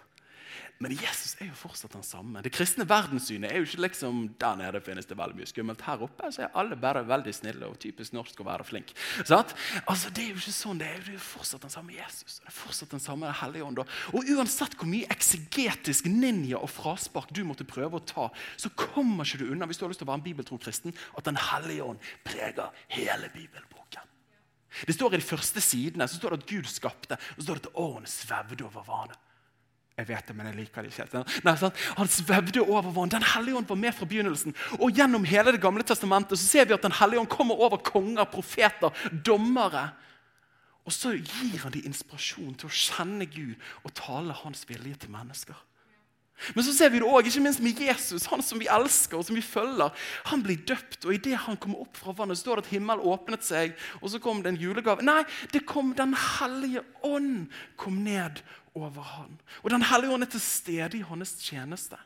Men 0.83 0.91
Jesus 0.99 1.37
er 1.39 1.47
jo 1.47 1.55
fortsatt 1.55 1.93
den 1.95 2.03
samme. 2.03 2.41
Det 2.43 2.51
kristne 2.51 2.83
verdenssynet 2.87 3.47
er 3.47 3.61
jo 3.61 3.67
ikke 3.67 3.85
liksom 3.85 4.17
der 4.41 4.57
nede 4.59 4.81
finnes 4.83 5.07
det 5.07 5.15
veldig 5.15 5.37
mye 5.37 5.47
skummelt. 5.47 5.83
Her 5.87 6.03
oppe 6.03 6.31
så 6.35 6.43
er 6.43 6.57
alle 6.59 6.75
bare 6.79 7.05
veldig 7.07 7.33
snille 7.37 7.69
og 7.69 7.77
typisk 7.79 8.15
norsk 8.17 8.41
å 8.43 8.47
være 8.49 8.65
flink. 8.67 8.91
Sånn? 9.21 9.53
Altså, 9.87 10.11
Det 10.11 10.25
er 10.25 10.33
jo 10.33 10.41
ikke 10.41 10.55
sånn, 10.57 10.81
det 10.81 10.89
er 10.91 11.07
jo 11.13 11.21
fortsatt 11.23 11.63
den 11.63 11.71
samme 11.71 11.95
Jesus. 11.95 12.41
Det 12.41 12.51
er 12.51 12.57
fortsatt 12.57 12.91
den 12.97 13.03
samme 13.03 13.31
Hellige 13.39 13.69
Ånd. 13.69 13.79
Og 14.11 14.31
uansett 14.35 14.75
hvor 14.75 14.91
mye 14.91 15.07
eksegetisk 15.13 16.11
ninja 16.11 16.59
og 16.59 16.71
fraspark 16.73 17.31
du 17.31 17.45
måtte 17.47 17.67
prøve 17.67 18.01
å 18.01 18.03
ta, 18.03 18.27
så 18.59 18.73
kommer 18.75 19.23
ikke 19.23 19.45
du 19.45 19.53
unna 19.55 19.69
hvis 19.69 19.79
du 19.79 19.87
har 19.87 19.93
lyst 19.93 20.03
til 20.03 20.09
å 20.09 20.11
være 20.11 20.19
en 20.19 20.27
bibeltro 20.27 20.59
kristen, 20.59 20.95
at 21.15 21.23
Den 21.23 21.39
hellige 21.39 21.87
ånd 21.93 22.11
preger 22.27 22.75
hele 22.91 23.31
bibelboken. 23.31 24.03
Det 24.83 24.95
står 24.97 25.15
I 25.15 25.21
de 25.21 25.31
første 25.31 25.61
sidene 25.63 26.09
så 26.09 26.19
står 26.19 26.33
det 26.33 26.43
at 26.43 26.49
Gud 26.49 26.67
skapte, 26.67 27.15
og 27.15 27.39
så 27.39 27.45
står 27.47 27.61
det 27.61 27.69
at 27.71 27.77
ånden 27.79 28.09
svevde 28.09 28.65
over 28.67 28.83
vannet. 28.89 29.22
Jeg 29.93 30.07
vet 30.09 30.25
det, 30.27 30.33
men 30.33 30.47
jeg 30.49 30.57
liker 30.57 30.85
det 30.85 30.89
ikke. 30.89 31.23
Nei? 31.45 31.53
Han 31.99 32.09
svevde 32.09 32.63
over 32.65 32.89
vann. 32.95 33.11
Den 33.13 33.25
hellige 33.35 33.59
ånd 33.59 33.67
var 33.69 33.77
med 33.77 33.93
fra 33.93 34.07
begynnelsen. 34.09 34.55
Og 34.79 34.89
Gjennom 34.97 35.27
hele 35.29 35.53
det 35.53 35.61
gamle 35.61 35.85
testamentet 35.85 36.39
så 36.39 36.47
ser 36.47 36.65
vi 36.65 36.73
at 36.73 36.81
Den 36.81 36.95
hellige 36.97 37.21
ånd 37.21 37.29
kommer 37.29 37.61
over 37.61 37.77
konger, 37.77 38.25
profeter, 38.25 38.89
dommere. 39.25 39.91
Og 40.83 40.91
så 40.91 41.13
gir 41.13 41.61
han 41.61 41.71
dem 41.71 41.85
inspirasjon 41.87 42.57
til 42.57 42.67
å 42.67 42.73
kjenne 42.73 43.29
Gud 43.29 43.53
og 43.85 43.93
tale 43.95 44.35
hans 44.41 44.65
vilje 44.67 44.97
til 45.05 45.13
mennesker. 45.13 45.61
Men 46.57 46.65
så 46.65 46.73
ser 46.75 46.89
vi 46.91 46.99
det 46.99 47.07
også, 47.07 47.29
ikke 47.29 47.43
minst 47.45 47.61
med 47.63 47.79
Jesus, 47.79 48.25
han 48.27 48.41
som 48.43 48.59
vi 48.59 48.67
elsker 48.67 49.19
og 49.19 49.23
som 49.27 49.37
vi 49.37 49.43
følger. 49.45 49.93
Han 50.27 50.41
blir 50.43 50.65
døpt, 50.67 51.05
og 51.05 51.13
idet 51.15 51.37
han 51.45 51.59
kommer 51.61 51.85
opp 51.85 51.99
fra 52.01 52.15
vannet, 52.17 52.41
står 52.41 52.59
det 52.59 52.65
at 52.65 52.73
himmelen 52.73 53.05
åpnet 53.13 53.45
seg. 53.45 53.77
Og 54.01 54.11
så 54.11 54.19
kom 54.19 54.41
det 54.43 54.51
en 54.51 54.59
julegave. 54.59 55.05
Nei, 55.05 55.21
det 55.53 55.63
kom 55.69 55.93
Den 55.95 56.17
hellige 56.17 56.83
ånd 57.05 57.45
kom 57.79 58.01
ned 58.03 58.41
over 58.75 59.01
han. 59.01 59.37
Og 59.61 59.69
Den 59.69 59.85
hellige 59.85 60.13
ånd 60.13 60.25
er 60.25 60.31
til 60.33 60.43
stede 60.43 60.97
i 60.97 61.05
hans 61.05 61.35
tjeneste. 61.41 61.99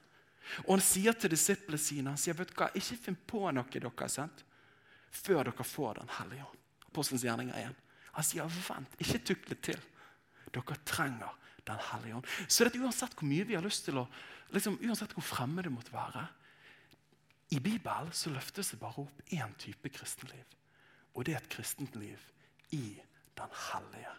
Og 0.65 0.77
han 0.77 0.83
sier 0.83 1.15
til 1.15 1.31
disiplene 1.33 1.79
sine 1.81 2.13
han 2.13 2.19
sier, 2.19 2.37
vet 2.37 2.51
du 2.51 2.55
hva, 2.59 2.69
ikke 2.75 2.99
finn 3.07 3.17
på 3.27 3.43
noe 3.51 3.67
dere 3.73 3.91
har 3.91 4.11
sendt, 4.11 4.43
før 5.11 5.47
dere 5.49 5.67
får 5.67 6.01
Den 6.01 6.13
hellige 6.19 6.47
ånd. 6.47 6.63
Apostelens 6.87 7.25
gjerninger 7.27 7.59
1. 7.67 7.75
Han 8.17 8.25
sier 8.25 8.57
vent, 8.69 8.97
ikke 9.03 9.23
tukle 9.31 9.59
til. 9.69 9.83
Dere 10.55 10.79
trenger 10.87 11.35
Den 11.67 11.79
hellige 11.91 12.15
ånd. 12.15 12.27
Så 12.47 12.63
det 12.63 12.79
uansett 12.79 13.15
hvor 13.15 13.27
mye 13.27 13.47
vi 13.47 13.57
har 13.57 13.65
lyst 13.65 13.85
til 13.85 13.99
å 13.99 14.07
liksom, 14.55 14.79
Uansett 14.79 15.13
hvor 15.15 15.25
fremme 15.25 15.63
det 15.65 15.73
måtte 15.73 15.91
være 15.91 16.23
I 17.51 17.59
Bibelen 17.59 18.13
så 18.15 18.31
løftes 18.31 18.71
det 18.71 18.79
bare 18.79 19.03
opp 19.03 19.33
én 19.35 19.51
type 19.59 19.91
kristenliv. 19.91 20.45
Og 21.15 21.25
det 21.25 21.35
er 21.35 21.43
et 21.43 21.51
kristent 21.51 21.95
liv 21.99 22.23
i 22.71 22.99
Den 23.35 23.51
hellige 23.71 24.15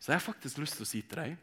så 0.00 0.12
jeg 0.12 0.18
har 0.18 0.24
faktisk 0.24 0.58
lyst 0.62 0.78
til 0.78 0.86
å 0.86 0.90
si 0.90 1.02
til 1.04 1.20
deg 1.20 1.38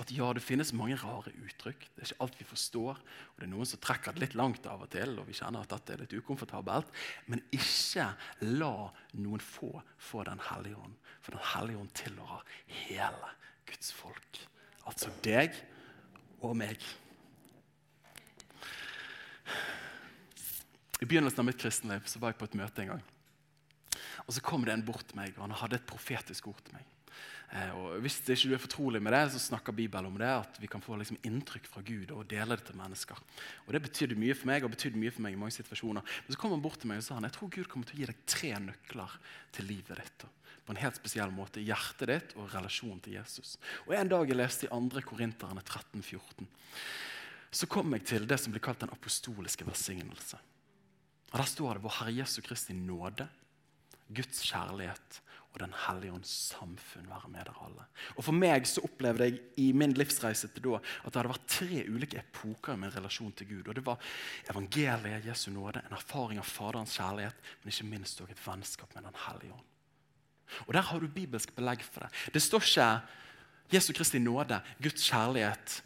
at 0.00 0.10
ja, 0.14 0.30
det 0.32 0.40
finnes 0.40 0.70
mange 0.72 0.96
rare 0.96 1.32
uttrykk. 1.44 1.82
Det 1.92 2.00
er 2.00 2.08
ikke 2.08 2.24
alt 2.24 2.38
vi 2.38 2.46
forstår. 2.48 3.00
og 3.00 3.40
Det 3.40 3.44
er 3.44 3.50
noen 3.52 3.68
som 3.68 3.80
trekker 3.84 4.14
det 4.16 4.22
litt 4.22 4.36
langt 4.38 4.64
av 4.70 4.84
og 4.86 4.88
til, 4.92 5.12
og 5.20 5.26
vi 5.28 5.36
kjenner 5.36 5.66
at 5.66 5.74
dette 5.74 5.92
er 5.92 6.00
litt 6.04 6.14
ukomfortabelt. 6.16 6.88
Men 7.28 7.42
ikke 7.52 8.06
la 8.46 8.88
noen 9.20 9.44
få 9.44 9.74
få 10.00 10.24
Den 10.24 10.40
hellige 10.48 10.80
ånd. 10.80 10.96
For 11.20 11.36
Den 11.36 11.44
hellige 11.52 11.82
ånd 11.82 11.92
tilhører 12.00 12.56
hele 12.86 13.34
Guds 13.68 13.92
folk. 13.92 14.40
Altså 14.88 15.12
deg 15.24 15.52
og 16.40 16.56
meg. 16.56 16.80
I 21.00 21.08
begynnelsen 21.08 21.42
av 21.42 21.48
mitt 21.50 21.60
kristenliv 21.60 22.08
så 22.08 22.20
var 22.22 22.32
jeg 22.32 22.40
på 22.40 22.48
et 22.48 22.56
møte 22.60 22.82
en 22.84 22.94
gang. 22.94 23.04
Og 24.26 24.32
Så 24.32 24.40
kom 24.40 24.64
det 24.64 24.72
en 24.72 24.84
bort 24.86 25.04
til 25.08 25.20
meg, 25.20 25.36
og 25.36 25.44
han 25.44 25.58
hadde 25.60 25.76
et 25.76 25.88
profetisk 25.88 26.48
ord 26.48 26.64
til 26.64 26.78
meg. 26.78 26.88
Eh, 27.50 27.70
og 27.74 27.98
Hvis 28.04 28.20
ikke 28.22 28.48
du 28.48 28.54
er 28.54 28.62
fortrolig 28.62 29.00
med 29.02 29.12
det, 29.12 29.24
så 29.34 29.40
snakker 29.42 29.74
Bibelen 29.74 30.06
om 30.06 30.18
det, 30.18 30.28
at 30.30 30.58
vi 30.62 30.68
kan 30.70 30.82
få 30.82 30.96
liksom 31.00 31.18
inntrykk 31.26 31.66
fra 31.66 31.82
Gud 31.82 32.12
og 32.14 32.28
dele 32.30 32.56
det 32.56 32.68
til 32.68 32.78
mennesker. 32.78 33.18
Og 33.66 33.72
Det 33.74 33.82
betydde 33.82 34.18
mye 34.18 34.36
for 34.38 34.50
meg 34.50 34.64
og 34.64 34.70
betydde 34.70 35.00
mye 35.00 35.10
for 35.10 35.24
meg 35.26 35.34
i 35.34 35.40
mange 35.40 35.56
situasjoner. 35.58 36.02
Men 36.02 36.34
så 36.34 36.38
kom 36.38 36.54
han 36.54 36.62
bort 36.62 36.78
til 36.80 36.92
meg 36.92 37.02
og 37.02 37.08
sa 37.08 37.16
han, 37.18 37.26
jeg 37.26 37.36
tror 37.38 37.50
Gud 37.56 37.70
kommer 37.70 37.90
til 37.90 37.98
å 37.98 38.00
gi 38.00 38.10
deg 38.12 38.20
tre 38.26 38.52
nøkler 38.68 39.16
til 39.56 39.66
livet 39.66 39.98
ditt. 39.98 40.26
På 40.64 40.76
en 40.76 40.82
helt 40.82 41.00
spesiell 41.00 41.34
måte. 41.34 41.64
Hjertet 41.64 42.12
ditt 42.12 42.36
og 42.38 42.52
relasjonen 42.54 43.02
til 43.02 43.18
Jesus. 43.18 43.56
Og 43.88 43.96
En 43.98 44.12
dag 44.12 44.28
jeg 44.28 44.38
leste 44.38 44.68
i 44.68 44.70
2. 44.70 45.02
Korinterne 45.02 45.64
13-14, 45.64 46.46
så 47.50 47.66
kom 47.66 47.90
jeg 47.96 48.06
til 48.06 48.28
det 48.30 48.38
som 48.38 48.54
blir 48.54 48.62
kalt 48.62 48.84
den 48.84 48.94
apostoliske 48.94 49.66
velsignelse. 49.66 50.38
Og 51.32 51.38
Der 51.38 51.50
står 51.50 51.74
det 51.74 51.82
vår 51.82 51.96
Herre 51.98 52.14
Jesu 52.20 52.40
Kristi 52.42 52.74
nåde, 52.74 53.26
Guds 54.14 54.42
kjærlighet 54.50 55.20
og 55.50 55.58
Den 55.60 55.72
hellige 55.86 56.12
ånds 56.14 56.30
samfunn 56.52 57.08
være 57.10 57.28
med 57.30 57.42
dere 57.48 57.64
alle. 57.66 57.86
Og 58.16 58.24
For 58.24 58.36
meg 58.36 58.68
så 58.70 58.84
opplevde 58.86 59.26
jeg 59.26 59.40
i 59.58 59.72
min 59.74 59.94
livsreise 59.98 60.48
til 60.54 60.62
da 60.62 60.78
at 60.78 61.08
det 61.08 61.18
hadde 61.18 61.32
vært 61.32 61.48
tre 61.50 61.80
ulike 61.90 62.20
epoker 62.20 62.78
med 62.78 62.94
relasjon 62.94 63.32
til 63.34 63.48
Gud. 63.48 63.68
Og 63.68 63.74
Det 63.74 63.84
var 63.86 63.98
evangeliet, 64.50 65.26
Jesu 65.26 65.50
nåde, 65.50 65.82
en 65.82 65.98
erfaring 65.98 66.38
av 66.38 66.46
Faderens 66.46 66.94
kjærlighet, 66.94 67.34
men 67.62 67.74
ikke 67.74 67.90
minst 67.90 68.20
også 68.20 68.30
et 68.30 68.46
vennskap 68.46 68.94
med 68.94 69.08
Den 69.08 69.20
hellige 69.26 69.52
ånd. 69.52 69.66
Og 70.66 70.74
Der 70.74 70.82
har 70.82 71.00
du 71.00 71.08
bibelsk 71.08 71.54
belegg 71.54 71.82
for 71.82 72.06
det. 72.06 72.10
Det 72.34 72.42
står 72.42 72.62
ikke 72.62 73.00
Jesu 73.72 73.92
Kristi 73.92 74.18
nåde, 74.18 74.60
Guds 74.82 75.02
kjærlighet 75.10 75.82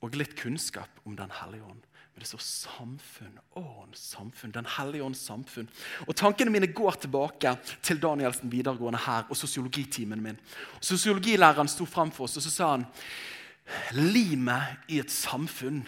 og 0.00 0.14
litt 0.14 0.36
kunnskap 0.38 0.90
om 1.04 1.16
Den 1.16 1.30
hellige 1.30 1.64
ånd. 1.64 1.82
Men 2.14 2.24
det 2.24 2.28
står 2.28 2.42
samfunn. 2.44 3.38
Åndens 3.56 4.02
samfunn. 4.12 4.54
Den 4.54 4.68
hellige 4.76 5.04
ånds 5.04 5.22
samfunn. 5.26 5.70
Og 6.06 6.16
Tankene 6.16 6.52
mine 6.52 6.72
går 6.74 6.98
tilbake 7.04 7.54
til 7.82 8.02
Danielsen 8.02 8.52
videregående 8.52 9.00
her 9.06 9.30
og 9.30 9.38
sosiologitimen 9.38 10.22
min. 10.22 10.40
Sosiologilæreren 10.80 11.70
sto 11.70 11.86
framfor 11.88 12.26
oss 12.26 12.36
og 12.40 12.46
så 12.46 12.52
sa 12.54 12.74
han, 12.74 12.86
limet 13.94 14.90
i 14.90 14.98
et 14.98 15.12
samfunn 15.14 15.84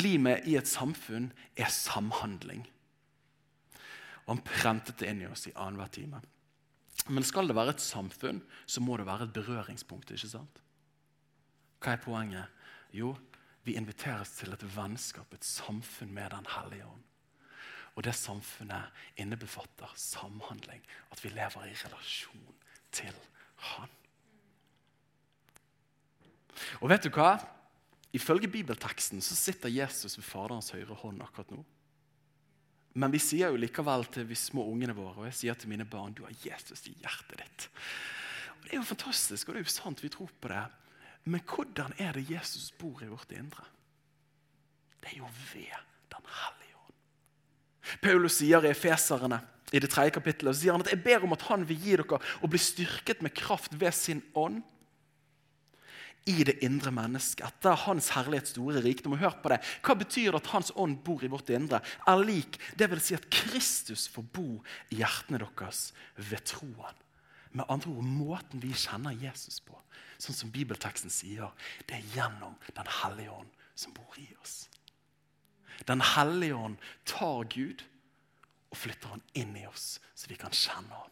Limet 0.00 0.46
i 0.48 0.54
et 0.56 0.68
samfunn 0.68 1.28
er 1.56 1.68
samhandling. 1.72 2.64
Og 4.24 4.36
Han 4.36 4.44
prentet 4.46 5.02
det 5.02 5.10
inn 5.10 5.20
i 5.24 5.28
oss 5.28 5.48
i 5.50 5.52
annenhver 5.52 5.90
time. 5.92 6.22
Men 7.12 7.26
skal 7.26 7.50
det 7.50 7.56
være 7.58 7.74
et 7.74 7.84
samfunn, 7.84 8.40
så 8.66 8.80
må 8.80 8.96
det 8.96 9.06
være 9.06 9.26
et 9.26 9.34
berøringspunkt. 9.34 10.10
ikke 10.10 10.28
sant? 10.30 10.62
Hva 11.82 11.92
er 11.92 12.04
poenget? 12.04 12.46
Jo, 12.92 13.16
vi 13.64 13.76
inviteres 13.78 14.34
til 14.38 14.52
et 14.54 14.64
vennskap, 14.76 15.32
et 15.34 15.44
samfunn 15.46 16.12
med 16.14 16.30
Den 16.34 16.46
hellige 16.56 16.86
ånd. 16.86 17.02
Og 17.94 18.04
det 18.04 18.14
samfunnet 18.16 18.90
innebefatter 19.20 19.92
samhandling. 19.96 20.82
At 21.12 21.24
vi 21.24 21.28
lever 21.28 21.68
i 21.68 21.76
relasjon 21.84 22.54
til 22.92 23.14
Han. 23.56 23.90
Og 26.80 26.90
vet 26.90 27.04
du 27.04 27.12
hva? 27.14 27.36
Ifølge 28.12 28.48
bibelteksten 28.48 29.22
så 29.24 29.36
sitter 29.36 29.72
Jesus 29.72 30.18
ved 30.18 30.24
Faderens 30.24 30.72
høyre 30.74 30.96
hånd 31.00 31.22
akkurat 31.24 31.52
nå. 31.54 31.62
Men 32.92 33.12
vi 33.12 33.20
sier 33.22 33.52
jo 33.52 33.60
likevel 33.60 34.04
til 34.12 34.26
de 34.28 34.36
små 34.36 34.66
ungene 34.68 34.92
våre 34.96 35.22
og 35.22 35.28
jeg 35.30 35.38
sier 35.38 35.56
til 35.56 35.70
mine 35.72 35.86
barn 35.88 36.12
du 36.12 36.26
har 36.26 36.34
Jesus 36.44 36.84
i 36.90 36.96
hjertet 37.00 37.40
ditt. 37.40 37.68
Og 38.58 38.66
Det 38.66 38.74
er 38.74 38.80
jo 38.82 38.90
fantastisk, 38.90 39.48
og 39.48 39.54
det 39.54 39.62
er 39.62 39.64
jo 39.64 39.72
sant, 39.72 40.02
vi 40.04 40.12
tror 40.12 40.28
på 40.40 40.50
det. 40.52 40.64
Men 41.24 41.42
hvordan 41.46 41.94
er 42.02 42.16
det 42.16 42.30
Jesus 42.30 42.72
bor 42.78 43.02
i 43.02 43.10
vårt 43.10 43.32
indre? 43.32 43.64
Det 45.02 45.12
er 45.14 45.22
jo 45.22 45.30
ved 45.52 45.78
Den 46.12 46.26
hellige 46.28 46.76
ånd. 46.76 46.98
Paulus 48.02 48.36
sier 48.40 48.64
i 48.64 48.72
Efeserne 48.72 49.40
i 49.72 49.80
det 49.80 49.88
tredje 49.90 50.12
kapittelet, 50.18 50.58
sier 50.58 50.74
han 50.76 50.84
at 50.84 50.92
jeg 50.92 51.00
ber 51.04 51.24
om 51.24 51.32
at 51.32 51.46
han 51.48 51.64
vil 51.68 51.78
gi 51.80 51.96
dere 51.96 52.18
å 52.44 52.50
bli 52.50 52.60
styrket 52.60 53.22
med 53.24 53.32
kraft 53.34 53.72
ved 53.80 53.94
sin 53.96 54.20
ånd 54.36 54.60
i 56.28 56.44
det 56.46 56.58
indre 56.62 56.92
mennesket, 56.94 57.42
etter 57.48 57.78
hans 57.86 58.12
herlighets 58.14 58.52
store 58.54 58.82
rikdom. 58.84 59.16
Hør 59.18 59.34
på 59.42 59.50
det. 59.50 59.58
Hva 59.82 59.96
betyr 59.98 60.30
det 60.30 60.42
at 60.42 60.52
hans 60.52 60.70
ånd 60.78 61.00
bor 61.06 61.24
i 61.24 61.30
vårt 61.32 61.50
indre? 61.50 61.80
Er 62.06 62.22
lik, 62.22 62.60
det 62.78 62.90
vil 62.92 63.02
si 63.02 63.16
at 63.16 63.26
Kristus 63.32 64.06
får 64.12 64.28
bo 64.36 64.60
i 64.92 65.00
hjertene 65.00 65.40
deres 65.42 65.88
ved 66.20 66.44
troen. 66.46 67.00
Med 67.52 67.68
andre 67.68 67.90
ord 67.92 68.04
måten 68.08 68.62
vi 68.62 68.72
kjenner 68.72 69.16
Jesus 69.16 69.60
på 69.60 69.76
sånn 70.22 70.36
som 70.36 70.52
bibelteksten 70.54 71.10
sier, 71.12 71.50
det 71.88 71.98
er 71.98 72.10
gjennom 72.14 72.54
Den 72.76 72.88
hellige 73.02 73.32
ånd 73.42 73.50
som 73.74 73.94
bor 73.96 74.18
i 74.20 74.28
oss. 74.42 74.68
Den 75.88 76.02
hellige 76.14 76.54
ånd 76.54 76.76
tar 77.08 77.48
Gud 77.50 77.82
og 78.72 78.78
flytter 78.78 79.16
han 79.16 79.24
inn 79.36 79.56
i 79.58 79.66
oss, 79.66 79.98
så 80.14 80.30
vi 80.30 80.38
kan 80.40 80.54
kjenne 80.54 80.94
ham. 80.94 81.10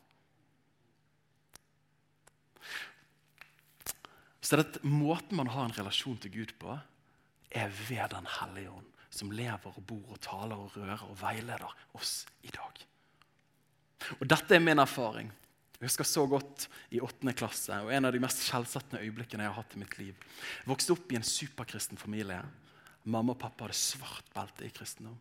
Så 4.40 4.56
det 4.56 4.66
at 4.66 4.84
Måten 4.86 5.36
man 5.36 5.50
har 5.52 5.66
en 5.66 5.76
relasjon 5.76 6.18
til 6.22 6.32
Gud 6.32 6.54
på, 6.58 6.78
er 7.50 7.68
ved 7.88 8.14
Den 8.14 8.26
hellige 8.38 8.70
ånd, 8.70 8.86
som 9.10 9.32
lever 9.34 9.74
og 9.74 9.82
bor 9.86 10.14
og 10.14 10.22
taler 10.22 10.56
og 10.56 10.76
rører 10.76 11.02
og 11.08 11.18
veileder 11.20 11.74
oss 11.98 12.24
i 12.46 12.52
dag. 12.54 12.86
Og 14.20 14.26
Dette 14.30 14.54
er 14.54 14.62
min 14.62 14.78
erfaring. 14.78 15.32
Jeg 15.80 15.88
husker 15.88 16.04
så 16.04 16.26
godt 16.28 16.66
i 16.92 17.00
åttende 17.00 17.32
klasse, 17.32 17.72
og 17.80 17.88
en 17.88 18.04
av 18.04 18.12
de 18.12 18.20
mest 18.20 18.42
skjellsettende 18.44 19.00
øyeblikkene 19.00 19.46
jeg 19.46 19.52
har 19.52 19.62
hatt 19.62 19.76
i 19.76 19.80
mitt 19.80 19.94
liv. 19.96 20.26
Jeg 20.60 20.68
vokste 20.68 20.92
opp 20.92 21.14
i 21.14 21.16
en 21.16 21.24
superkristen 21.24 22.00
familie. 22.00 22.42
Mamma 23.08 23.32
og 23.32 23.40
pappa 23.40 23.64
hadde 23.64 23.78
svart 23.80 24.28
belte 24.34 24.66
i 24.66 24.74
kristendom. 24.76 25.16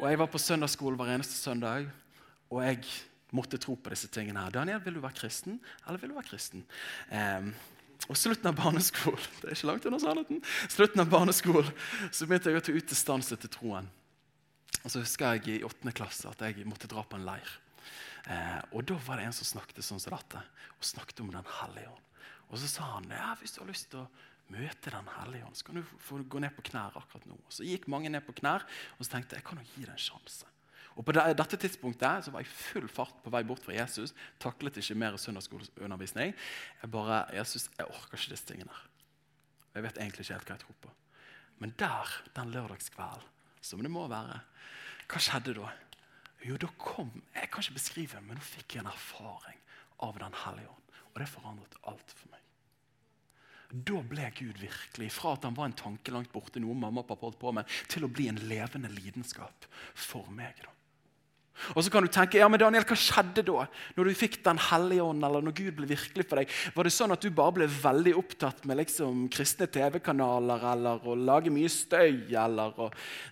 Og 0.00 0.06
Jeg 0.08 0.18
var 0.18 0.30
på 0.32 0.40
søndagsskolen 0.42 0.98
hver 0.98 1.14
eneste 1.14 1.38
søndag, 1.38 1.86
og 2.50 2.64
jeg 2.64 2.82
måtte 3.30 3.60
tro 3.62 3.76
på 3.78 3.94
disse 3.94 4.08
tingene. 4.08 4.40
her. 4.40 4.50
'Daniel, 4.50 4.82
vil 4.84 4.94
du 4.94 5.00
være 5.00 5.20
kristen, 5.20 5.60
eller 5.86 5.98
vil 5.98 6.10
du 6.10 6.14
være 6.14 6.30
kristen?' 6.34 6.66
Um, 7.12 7.54
og 8.08 8.16
slutten 8.16 8.46
av 8.48 8.56
barneskolen 8.56 9.26
det 9.40 9.46
er 9.46 9.54
ikke 9.54 9.66
langt 9.66 9.86
under 9.86 9.98
sannheten, 9.98 10.42
slutten 10.68 11.00
av 11.00 11.10
barneskolen, 11.10 11.72
så 12.10 12.26
begynte 12.26 12.50
jeg 12.50 12.56
å 12.56 12.64
ta 12.64 12.72
utdannelse 12.72 13.36
til 13.36 13.50
troen. 13.50 13.90
Og 14.82 14.90
så 14.90 15.02
husker 15.04 15.36
jeg 15.36 15.60
i 15.60 15.64
åttende 15.64 15.92
klasse 15.92 16.26
at 16.26 16.40
jeg 16.40 16.66
måtte 16.66 16.88
dra 16.88 17.04
på 17.04 17.18
en 17.20 17.28
leir. 17.28 17.60
Eh, 18.26 18.60
og 18.72 18.84
Da 18.86 18.98
var 19.06 19.20
det 19.20 19.28
en 19.28 19.36
som 19.36 19.48
snakket 19.48 19.82
sånn 19.84 20.00
som 20.02 20.14
dette, 20.16 20.42
og 20.76 20.84
snakket 20.84 21.20
om 21.24 21.30
Den 21.30 21.46
hellige 21.60 21.88
ånd. 21.88 22.06
Og 22.50 22.58
så 22.58 22.68
sa 22.68 22.82
han 22.96 23.10
ja, 23.10 23.34
hvis 23.40 23.54
du 23.54 23.60
har 23.62 23.70
lyst 23.70 23.90
til 23.90 24.02
å 24.02 24.08
møte 24.50 24.90
Den 24.90 25.10
hellige 25.16 25.46
ånd, 25.46 25.56
så 25.56 25.64
kan 25.64 25.80
du 25.80 25.82
få 26.02 26.22
gå 26.22 26.42
ned 26.42 26.54
på 26.56 26.66
knær 26.70 26.96
akkurat 26.98 27.26
nå. 27.26 27.38
Og 27.38 27.52
Så 27.52 27.66
gikk 27.66 27.88
mange 27.88 28.10
ned 28.10 28.24
på 28.26 28.34
knær, 28.40 28.66
og 28.98 29.04
så 29.04 29.16
tenkte 29.16 29.38
jeg 29.38 29.46
kan 29.46 29.58
jo 29.62 29.68
gi 29.74 29.86
det 29.86 29.94
en 29.94 30.06
sjanse. 30.10 30.46
Og 30.98 31.04
På 31.06 31.14
dette 31.14 31.56
tidspunktet 31.56 32.26
så 32.26 32.32
var 32.34 32.42
jeg 32.42 32.50
full 32.50 32.88
fart 32.90 33.22
på 33.22 33.30
vei 33.32 33.44
bort 33.46 33.62
fra 33.64 33.72
Jesus. 33.72 34.12
Taklet 34.42 34.76
ikke 34.76 34.98
mer 34.98 35.16
søndagsskoleundervisning. 35.16 36.34
Jeg 36.82 36.90
bare, 36.90 37.22
Jesus, 37.38 37.70
jeg 37.78 37.86
orker 37.86 38.18
ikke 38.18 38.34
disse 38.34 38.48
tingene. 38.48 38.74
her. 38.74 38.88
Jeg 39.74 39.82
vet 39.86 40.00
egentlig 40.02 40.26
ikke 40.26 40.34
helt 40.34 40.50
hva 40.50 40.56
jeg 40.56 40.64
tror 40.64 40.80
på. 40.82 40.90
Men 41.60 41.74
der, 41.78 42.16
den 42.34 42.50
lørdagskvelden, 42.50 43.28
som 43.62 43.82
det 43.84 43.90
må 43.92 44.06
være, 44.08 44.40
hva 45.10 45.20
skjedde 45.20 45.54
da? 45.54 45.70
Jo, 46.46 46.56
da 46.56 46.70
kom 46.80 47.10
Jeg 47.34 47.50
kan 47.52 47.64
ikke 47.64 47.76
beskrive 47.76 48.20
men 48.24 48.38
nå 48.38 48.44
fikk 48.44 48.76
jeg 48.76 48.84
en 48.84 48.92
erfaring 48.92 49.58
av 50.00 50.20
Den 50.22 50.36
hellige 50.44 50.70
ånd. 50.72 50.94
Og 51.10 51.18
det 51.20 51.28
forandret 51.28 51.80
alt 51.90 52.14
for 52.16 52.30
meg. 52.32 52.40
Da 53.70 54.00
ble 54.02 54.26
Gud 54.34 54.58
virkelig, 54.58 55.10
fra 55.14 55.36
at 55.36 55.44
han 55.46 55.54
var 55.54 55.68
en 55.68 55.76
tanke 55.78 56.10
langt 56.14 56.32
borte, 56.34 56.62
noe 56.62 56.74
mamma 56.74 57.04
og 57.04 57.10
pappa 57.10 57.28
holdt 57.28 57.38
på 57.42 57.52
med, 57.54 57.70
til 57.90 58.06
å 58.06 58.10
bli 58.10 58.26
en 58.30 58.40
levende 58.50 58.90
lidenskap 58.90 59.66
for 59.94 60.30
meg. 60.34 60.58
da. 60.64 60.72
Og 61.76 61.84
så 61.84 61.92
kan 61.92 62.04
du 62.04 62.10
tenke, 62.12 62.38
ja, 62.40 62.48
men 62.48 62.60
Daniel, 62.60 62.84
Hva 62.88 62.96
skjedde 62.98 63.44
da? 63.46 63.66
Når 63.96 64.08
du 64.08 64.16
fikk 64.16 64.38
Den 64.46 64.60
hellige 64.70 65.04
ånd, 65.04 65.24
eller 65.26 65.44
når 65.44 65.54
Gud 65.58 65.76
ble 65.76 65.88
virkelig 65.90 66.26
for 66.28 66.40
deg? 66.40 66.54
Var 66.74 66.88
det 66.88 66.92
sånn 66.94 67.14
at 67.14 67.24
du 67.24 67.30
bare 67.34 67.54
ble 67.58 67.68
veldig 67.70 68.14
opptatt 68.18 68.64
med 68.68 68.80
liksom 68.80 69.26
kristne 69.32 69.68
TV-kanaler, 69.70 70.64
eller 70.72 71.04
å 71.04 71.16
lage 71.18 71.52
mye 71.52 71.70
støy, 71.72 72.32
eller 72.32 72.78
å 72.80 72.88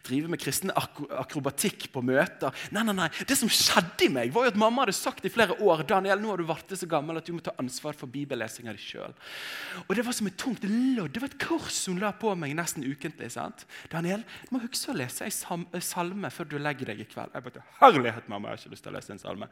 drive 0.06 0.30
med 0.32 0.42
kristen 0.42 0.72
ak 0.76 1.00
akrobatikk 1.24 1.88
på 1.94 2.02
møter? 2.04 2.54
Nei, 2.74 2.84
nei, 2.84 2.96
nei. 3.00 3.08
Det 3.28 3.38
som 3.38 3.50
skjedde 3.52 4.06
i 4.06 4.10
meg, 4.12 4.32
var 4.34 4.46
jo 4.46 4.52
at 4.52 4.60
mamma 4.60 4.84
hadde 4.84 4.96
sagt 4.98 5.26
i 5.26 5.32
flere 5.32 5.56
år 5.64 5.84
Daniel, 5.88 6.20
nå 6.20 6.32
har 6.32 6.42
du 6.42 6.46
vært 6.48 6.76
så 6.78 6.88
gammel 6.90 7.20
at 7.20 7.26
du 7.26 7.34
må 7.36 7.42
ta 7.44 7.56
ansvar 7.60 7.96
for 7.98 8.10
bibellesinga 8.12 8.74
di 8.76 8.82
sjøl. 8.82 9.16
Og 9.86 9.94
det 9.96 10.04
var 10.06 10.16
som 10.16 10.28
et 10.28 10.38
tungt 10.38 10.66
lodd. 10.68 11.14
Det 11.14 11.22
var 11.24 11.32
et 11.32 11.40
kors 11.42 11.80
hun 11.88 12.02
la 12.02 12.12
på 12.12 12.34
meg 12.38 12.54
nesten 12.58 12.84
ukentlig. 12.86 13.30
sant? 13.32 13.64
Daniel, 13.90 14.22
du 14.46 14.54
må 14.54 14.62
huske 14.62 14.92
å 14.92 14.98
lese 14.98 15.26
ei 15.26 15.82
salme 15.84 16.30
før 16.34 16.52
du 16.52 16.58
legger 16.60 16.92
deg 16.92 17.02
i 17.02 17.08
kveld. 17.08 17.34
Jeg 17.34 17.46
bare, 17.48 17.64
herlighet 18.12 18.30
mamma. 18.32 18.52
Jeg 18.52 18.58
har 18.58 18.62
ikke 18.64 18.74
lyst 18.74 18.86
til 18.86 18.92
å 18.92 18.96
lese 18.96 19.14
en 19.14 19.22
salme. 19.22 19.50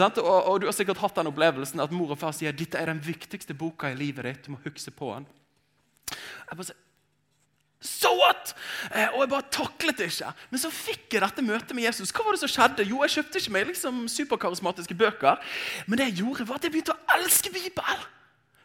Og, 0.00 0.20
og, 0.24 0.60
Du 0.60 0.68
har 0.68 0.76
sikkert 0.76 1.02
hatt 1.02 1.18
den 1.20 1.30
opplevelsen 1.30 1.82
at 1.84 1.94
mor 1.94 2.14
og 2.14 2.20
far 2.20 2.36
sier 2.36 2.56
dette 2.56 2.78
er 2.78 2.92
den 2.92 3.02
viktigste 3.04 3.56
boka 3.56 3.90
i 3.90 3.98
livet 3.98 4.28
ditt. 4.28 4.46
Du 4.46 4.54
må 4.54 4.62
huske 4.64 4.94
på 4.94 5.14
den. 5.14 5.26
Jeg 6.10 6.56
bare 6.56 6.70
sier, 6.70 6.86
So 7.80 8.10
what? 8.12 8.50
Eh, 8.92 9.08
og 9.14 9.22
jeg 9.22 9.30
bare 9.32 9.48
taklet 9.48 9.96
det 9.96 10.10
ikke. 10.10 10.34
Men 10.52 10.60
så 10.60 10.68
fikk 10.68 11.14
jeg 11.16 11.22
dette 11.24 11.44
møtet 11.44 11.72
med 11.72 11.86
Jesus. 11.86 12.12
Hva 12.12 12.26
var 12.26 12.36
det 12.36 12.42
som 12.42 12.52
skjedde? 12.52 12.84
Jo, 12.84 13.00
Jeg 13.06 13.14
kjøpte 13.14 13.40
ikke 13.40 13.54
meg 13.54 13.70
liksom 13.70 14.02
superkarismatiske 14.12 14.96
bøker, 15.00 15.40
men 15.86 15.96
det 15.96 16.10
jeg 16.10 16.18
gjorde 16.20 16.48
var 16.48 16.60
at 16.60 16.66
jeg 16.68 16.74
begynte 16.74 16.92
å 16.92 17.16
elske 17.16 17.52
Bibelen. 17.54 18.04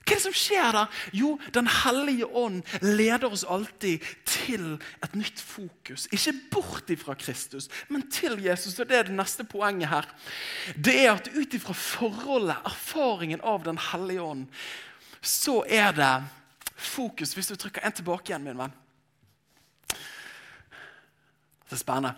Hva 0.05 0.13
er 0.13 0.19
det 0.19 0.21
som 0.21 0.35
skjer 0.37 0.75
da? 0.75 0.83
Jo, 1.17 1.31
Den 1.53 1.65
hellige 1.65 2.27
ånd 2.29 2.61
leder 2.85 3.31
oss 3.33 3.43
alltid 3.43 4.03
til 4.29 4.75
et 5.01 5.15
nytt 5.17 5.41
fokus. 5.41 6.05
Ikke 6.13 6.33
bort 6.53 6.91
ifra 6.93 7.15
Kristus, 7.17 7.69
men 7.89 8.05
til 8.13 8.37
Jesus. 8.43 8.77
Og 8.79 8.87
Det 8.87 8.99
er 8.99 9.09
det 9.09 9.17
neste 9.17 9.43
poenget 9.43 9.89
her. 9.89 10.05
Det 10.77 10.95
er 11.05 11.15
at 11.15 11.31
ut 11.33 11.53
ifra 11.53 11.73
forholdet, 11.73 12.57
erfaringen 12.65 13.41
av 13.41 13.63
Den 13.65 13.77
hellige 13.81 14.21
ånd, 14.21 14.47
så 15.21 15.63
er 15.67 15.91
det 15.91 16.23
fokus. 16.75 17.33
Hvis 17.33 17.47
du 17.47 17.55
trykker 17.55 17.81
en 17.81 17.91
tilbake 17.91 18.29
igjen, 18.29 18.43
min 18.43 18.57
venn. 18.61 18.73
Det 21.65 21.73
er 21.73 21.81
spennende. 21.81 22.13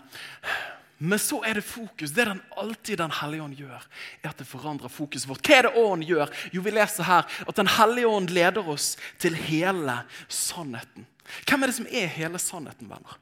Men 0.97 1.19
så 1.21 1.43
er 1.45 1.59
det 1.59 1.65
fokus. 1.65 2.11
Det 2.11 2.25
den 2.25 2.41
alltid 2.57 2.97
Den 2.97 3.13
hellige 3.13 3.43
ånd 3.43 3.57
gjør, 3.57 3.83
er 4.23 4.29
at 4.31 4.39
det 4.39 4.47
forandrer 4.49 4.89
fokuset 4.89 5.29
vårt. 5.29 5.45
Hva 5.45 5.59
er 5.59 5.67
det 5.67 5.73
ånden 5.77 6.07
gjør? 6.09 6.31
Jo, 6.53 6.63
vi 6.65 6.73
leser 6.73 7.05
her 7.05 7.27
at 7.47 7.55
Den 7.55 7.69
hellige 7.69 8.09
ånd 8.09 8.33
leder 8.33 8.69
oss 8.69 8.95
til 9.21 9.37
hele 9.37 9.99
sannheten. 10.27 11.05
Hvem 11.45 11.63
er 11.63 11.69
det 11.69 11.77
som 11.77 11.89
er 11.91 12.07
hele 12.07 12.39
sannheten, 12.41 12.89
venner? 12.89 13.19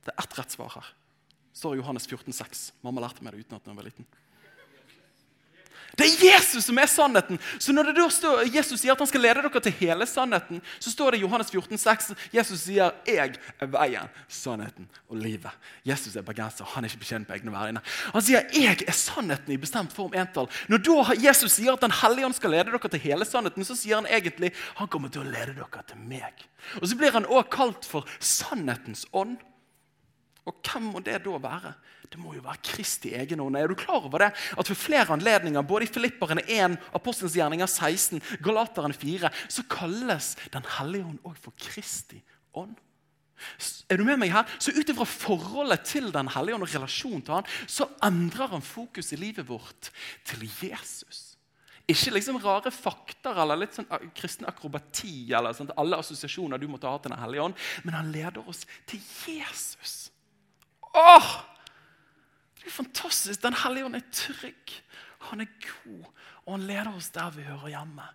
Det 0.00 0.14
er 0.14 0.24
ett 0.24 0.38
rett 0.38 0.56
svar 0.56 0.72
her. 0.74 0.88
Det 1.52 1.60
står 1.60 1.76
i 1.76 1.82
Johannes 1.82 2.08
14, 2.08 2.32
14,6. 2.32 2.72
Mamma 2.82 3.04
lærte 3.04 3.22
meg 3.22 3.36
det 3.36 3.44
uten 3.44 3.58
at 3.58 3.68
jeg 3.68 3.76
var 3.76 3.86
liten. 3.86 4.06
Det 6.00 6.08
er 6.08 6.34
Jesus 6.34 6.64
som 6.64 6.78
er 6.80 6.88
sannheten. 6.90 7.38
Så 7.58 7.72
når 7.76 7.90
det 7.90 7.96
da 8.00 8.08
står, 8.12 8.44
Jesus 8.50 8.80
sier 8.80 8.96
at 8.96 9.02
han 9.02 9.08
skal 9.10 9.22
lede 9.22 9.44
dere 9.44 9.60
til 9.62 9.76
hele 9.82 10.06
sannheten, 10.08 10.62
så 10.80 10.90
står 10.90 11.14
det 11.14 11.20
i 11.20 11.24
Johannes 11.26 11.50
14, 11.52 11.70
14,6 11.70 12.14
Jesus 12.32 12.60
sier 12.60 12.90
'Jeg 13.06 13.36
er 13.60 13.66
veien, 13.66 14.08
sannheten 14.28 14.88
og 15.08 15.16
livet'. 15.16 15.52
Jesus 15.84 16.16
er 16.16 16.22
bergenser. 16.22 16.64
Han 16.64 16.84
er 16.84 16.88
ikke 16.88 16.98
bekjent 16.98 17.28
på 17.28 17.34
egne 17.34 17.52
vegne. 17.52 17.80
Han 18.12 18.22
sier 18.22 18.40
'Jeg 18.52 18.82
er 18.88 18.92
sannheten' 18.92 19.52
i 19.52 19.56
bestemt 19.56 19.92
form 19.92 20.14
entall. 20.14 20.48
Når 20.68 20.78
da 20.78 21.28
Jesus 21.28 21.52
sier 21.52 21.72
at 21.72 21.80
Den 21.80 21.90
hellige 21.90 22.26
ånd 22.26 22.34
skal 22.34 22.50
lede 22.50 22.70
dere 22.70 22.88
til 22.88 23.00
hele 23.00 23.24
sannheten, 23.24 23.64
så 23.64 23.76
sier 23.76 23.96
han 23.96 24.06
egentlig 24.06 24.52
'Han 24.76 24.88
kommer 24.88 25.08
til 25.08 25.20
å 25.20 25.24
lede 25.24 25.54
dere 25.54 25.82
til 25.86 25.96
meg'. 25.96 26.44
Og 26.82 26.88
Så 26.88 26.96
blir 26.96 27.12
han 27.12 27.26
også 27.26 27.50
kalt 27.50 27.84
for 27.84 28.06
sannhetens 28.20 29.06
ånd. 29.12 29.38
Og 30.46 30.54
hvem 30.62 30.82
må 30.82 30.98
det 30.98 31.24
da 31.24 31.30
være? 31.30 31.74
Det 32.10 32.18
må 32.18 32.34
jo 32.34 32.42
være 32.42 32.58
Kristi 32.66 33.12
egen 33.14 33.40
ånd. 33.44 33.56
Er 33.56 33.70
du 33.70 33.76
klar 33.78 34.02
over 34.02 34.24
det? 34.24 34.32
At 34.58 34.66
for 34.66 34.78
flere 34.78 35.14
anledninger, 35.14 35.62
både 35.62 35.86
i 35.86 35.90
Filipperne 35.94 36.42
1, 36.42 36.76
Apostelens 36.98 37.36
gjerninger 37.38 37.70
16, 37.70 38.22
Galaterne 38.42 38.96
4, 38.96 39.30
så 39.48 39.64
kalles 39.70 40.34
Den 40.50 40.66
hellige 40.78 41.06
ånd 41.06 41.20
òg 41.22 41.38
for 41.38 41.54
Kristi 41.54 42.18
ånd. 42.58 42.74
Er 43.88 43.96
du 43.96 44.04
med 44.04 44.18
meg 44.20 44.32
her? 44.34 44.48
Så 44.58 44.74
Ut 44.74 44.90
ifra 44.90 45.06
forholdet 45.08 45.86
til 45.88 46.10
Den 46.12 46.28
hellige 46.34 46.58
ånd 46.58 46.66
og 46.66 46.74
relasjonen 46.74 47.22
til 47.24 47.38
han, 47.38 47.50
så 47.70 47.86
endrer 48.04 48.56
han 48.56 48.64
fokus 48.64 49.12
i 49.14 49.20
livet 49.20 49.46
vårt 49.48 49.92
til 50.26 50.42
Jesus. 50.44 51.28
Ikke 51.90 52.12
liksom 52.14 52.38
rare 52.42 52.70
fakter 52.74 53.38
eller 53.42 53.58
litt 53.62 53.74
sånn 53.74 53.88
kristen 54.14 54.46
akrobati 54.50 55.32
eller 55.34 55.54
sånn, 55.56 55.72
alle 55.80 55.98
assosiasjoner 55.98 56.60
du 56.60 56.68
måtte 56.70 56.90
ha 56.90 56.98
til 56.98 57.14
Den 57.14 57.22
hellige 57.22 57.46
ånd, 57.48 57.62
men 57.86 57.96
han 57.96 58.12
leder 58.14 58.42
oss 58.50 58.66
til 58.90 59.00
Jesus. 59.26 60.10
Åh! 60.94 61.32
Det 62.60 62.68
er 62.68 62.76
fantastisk. 62.76 63.42
Den 63.42 63.56
hellige 63.62 63.88
ånd 63.88 63.98
er 63.98 64.06
trygg. 64.12 64.74
Han 65.30 65.42
er 65.44 65.50
god, 65.64 66.04
og 66.46 66.54
han 66.54 66.66
leder 66.68 66.92
oss 66.94 67.10
der 67.12 67.32
vi 67.34 67.44
hører 67.44 67.72
hjemme, 67.74 68.06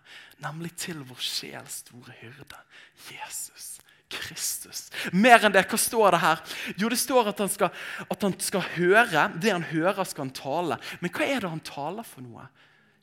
nemlig 0.42 0.72
til 0.78 1.02
vår 1.06 1.22
sjels 1.22 1.82
store 1.84 2.14
hyrde, 2.20 2.62
Jesus. 3.10 3.76
Kristus. 4.10 4.84
Mer 5.10 5.42
enn 5.42 5.54
det, 5.54 5.64
hva 5.66 5.78
står 5.80 6.14
det 6.14 6.20
her? 6.22 6.42
Jo, 6.78 6.90
det 6.92 6.98
står 7.00 7.32
at 7.32 7.40
han, 7.42 7.50
skal, 7.50 7.72
at 8.06 8.22
han 8.22 8.36
skal 8.38 8.62
høre. 8.76 9.24
Det 9.42 9.50
han 9.50 9.66
hører, 9.66 10.04
skal 10.06 10.28
han 10.28 10.36
tale. 10.36 10.78
Men 11.00 11.10
hva 11.10 11.26
er 11.26 11.42
det 11.42 11.50
han 11.50 11.62
taler 11.66 12.06
for 12.06 12.22
noe? 12.22 12.46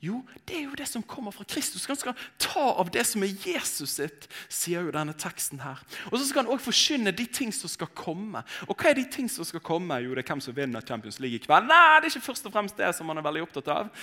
Jo, 0.04 0.18
det 0.44 0.58
er 0.58 0.64
jo 0.66 0.76
det 0.76 0.88
som 0.90 1.04
kommer 1.08 1.32
fra 1.32 1.46
Kristus. 1.48 1.86
Han 1.88 1.96
skal 1.96 2.18
ta 2.42 2.64
av 2.82 2.90
det 2.92 3.06
som 3.08 3.24
er 3.24 3.32
Jesus 3.48 3.96
sitt, 4.02 4.28
sier 4.52 4.84
jo 4.84 4.92
denne 4.92 5.16
teksten 5.16 5.62
her. 5.64 5.80
Og 6.10 6.18
så 6.18 6.26
skal 6.28 6.44
han 6.44 6.52
også 6.52 6.68
forkynne 6.68 7.14
de 7.16 7.26
ting 7.32 7.54
som 7.56 7.72
skal 7.72 7.88
komme. 7.96 8.42
Og 8.68 8.76
hva 8.76 8.92
er 8.92 9.00
de 9.00 9.06
ting 9.08 9.32
som 9.32 9.48
skal 9.48 9.64
komme? 9.64 10.02
Jo, 10.04 10.12
det 10.12 10.26
er 10.26 10.34
hvem 10.34 10.44
som 10.44 10.58
vinner 10.58 10.84
Champions 10.84 11.22
League 11.24 11.40
i 11.40 11.44
kveld. 11.46 11.72
Nei, 11.72 12.02
det 12.04 12.10
er 12.10 12.18
ikke 12.18 12.28
først 12.28 12.50
og 12.50 12.56
fremst 12.56 12.80
det 12.80 12.92
som 12.98 13.08
han 13.12 13.22
er 13.22 13.28
veldig 13.30 13.46
opptatt 13.48 13.72
av. 13.72 13.94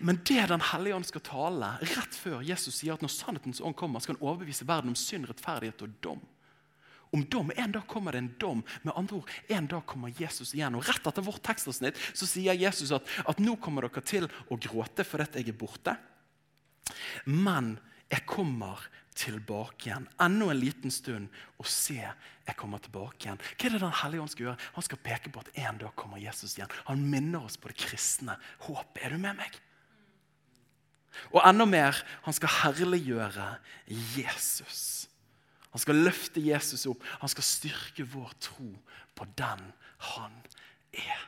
Men 0.00 0.22
det 0.24 0.48
Den 0.54 0.64
hellige 0.72 0.96
ånd 0.96 1.08
skal 1.08 1.24
tale 1.24 1.74
rett 1.94 2.16
før 2.16 2.44
Jesus 2.44 2.80
sier 2.80 2.96
at 2.96 3.04
når 3.04 3.12
sannhetens 3.12 3.60
ånd 3.60 3.76
kommer, 3.76 4.00
skal 4.00 4.16
han 4.16 4.24
overbevise 4.24 4.68
verden 4.68 4.92
om 4.92 4.98
synd, 4.98 5.28
rettferdighet 5.28 5.84
og 5.84 6.00
dom 6.04 6.24
om 7.14 7.22
dom. 7.30 7.52
En 7.54 7.72
dag 7.74 7.86
kommer 7.90 8.12
det 8.12 8.22
en 8.22 8.32
dom. 8.42 8.64
Med 8.82 8.94
andre 8.96 9.20
ord, 9.20 9.30
En 9.48 9.66
dag 9.70 9.86
kommer 9.86 10.12
Jesus 10.18 10.54
igjen. 10.54 10.74
Og 10.74 10.84
Rett 10.88 11.06
etter 11.06 11.24
vårt 11.24 11.42
tekstavsnitt 11.46 11.98
så 12.12 12.26
sier 12.26 12.58
Jesus 12.58 12.92
at, 12.94 13.06
at 13.26 13.40
nå 13.42 13.56
kommer 13.62 13.86
dere 13.86 14.02
til 14.04 14.28
å 14.50 14.58
gråte 14.58 15.06
fordi 15.06 15.40
jeg 15.42 15.54
er 15.54 15.58
borte. 15.58 15.96
Men 17.24 17.76
jeg 18.10 18.26
kommer 18.28 18.82
tilbake 19.14 19.88
igjen. 19.88 20.08
Enda 20.20 20.50
en 20.50 20.58
liten 20.58 20.92
stund, 20.92 21.30
og 21.62 21.68
se, 21.70 22.00
jeg 22.02 22.58
kommer 22.58 22.82
tilbake 22.82 23.28
igjen. 23.28 23.38
Hva 23.54 23.68
er 23.68 23.76
det 23.76 23.82
Den 23.84 23.98
hellige 24.02 24.24
ånd 24.24 24.32
skal 24.32 24.48
gjøre? 24.48 24.70
Han 24.74 24.86
skal 24.88 25.02
peke 25.06 25.30
på 25.30 25.44
at 25.44 25.52
en 25.68 25.78
dag 25.80 25.94
kommer 25.98 26.22
Jesus 26.22 26.58
igjen. 26.58 26.74
Han 26.90 27.06
minner 27.10 27.46
oss 27.46 27.56
på 27.60 27.70
det 27.70 27.78
kristne 27.78 28.36
håpet. 28.66 29.04
Er 29.06 29.14
du 29.14 29.22
med 29.22 29.38
meg? 29.38 29.60
Og 31.30 31.40
enda 31.46 31.66
mer, 31.68 32.00
han 32.26 32.34
skal 32.34 32.50
herliggjøre 32.58 33.52
Jesus. 34.16 35.06
Han 35.74 35.82
skal 35.82 35.98
løfte 36.06 36.42
Jesus 36.42 36.86
opp. 36.86 37.02
Han 37.20 37.30
skal 37.30 37.46
styrke 37.46 38.06
vår 38.06 38.34
tro 38.42 38.70
på 39.18 39.26
den 39.38 39.64
han 40.14 40.36
er. 40.94 41.22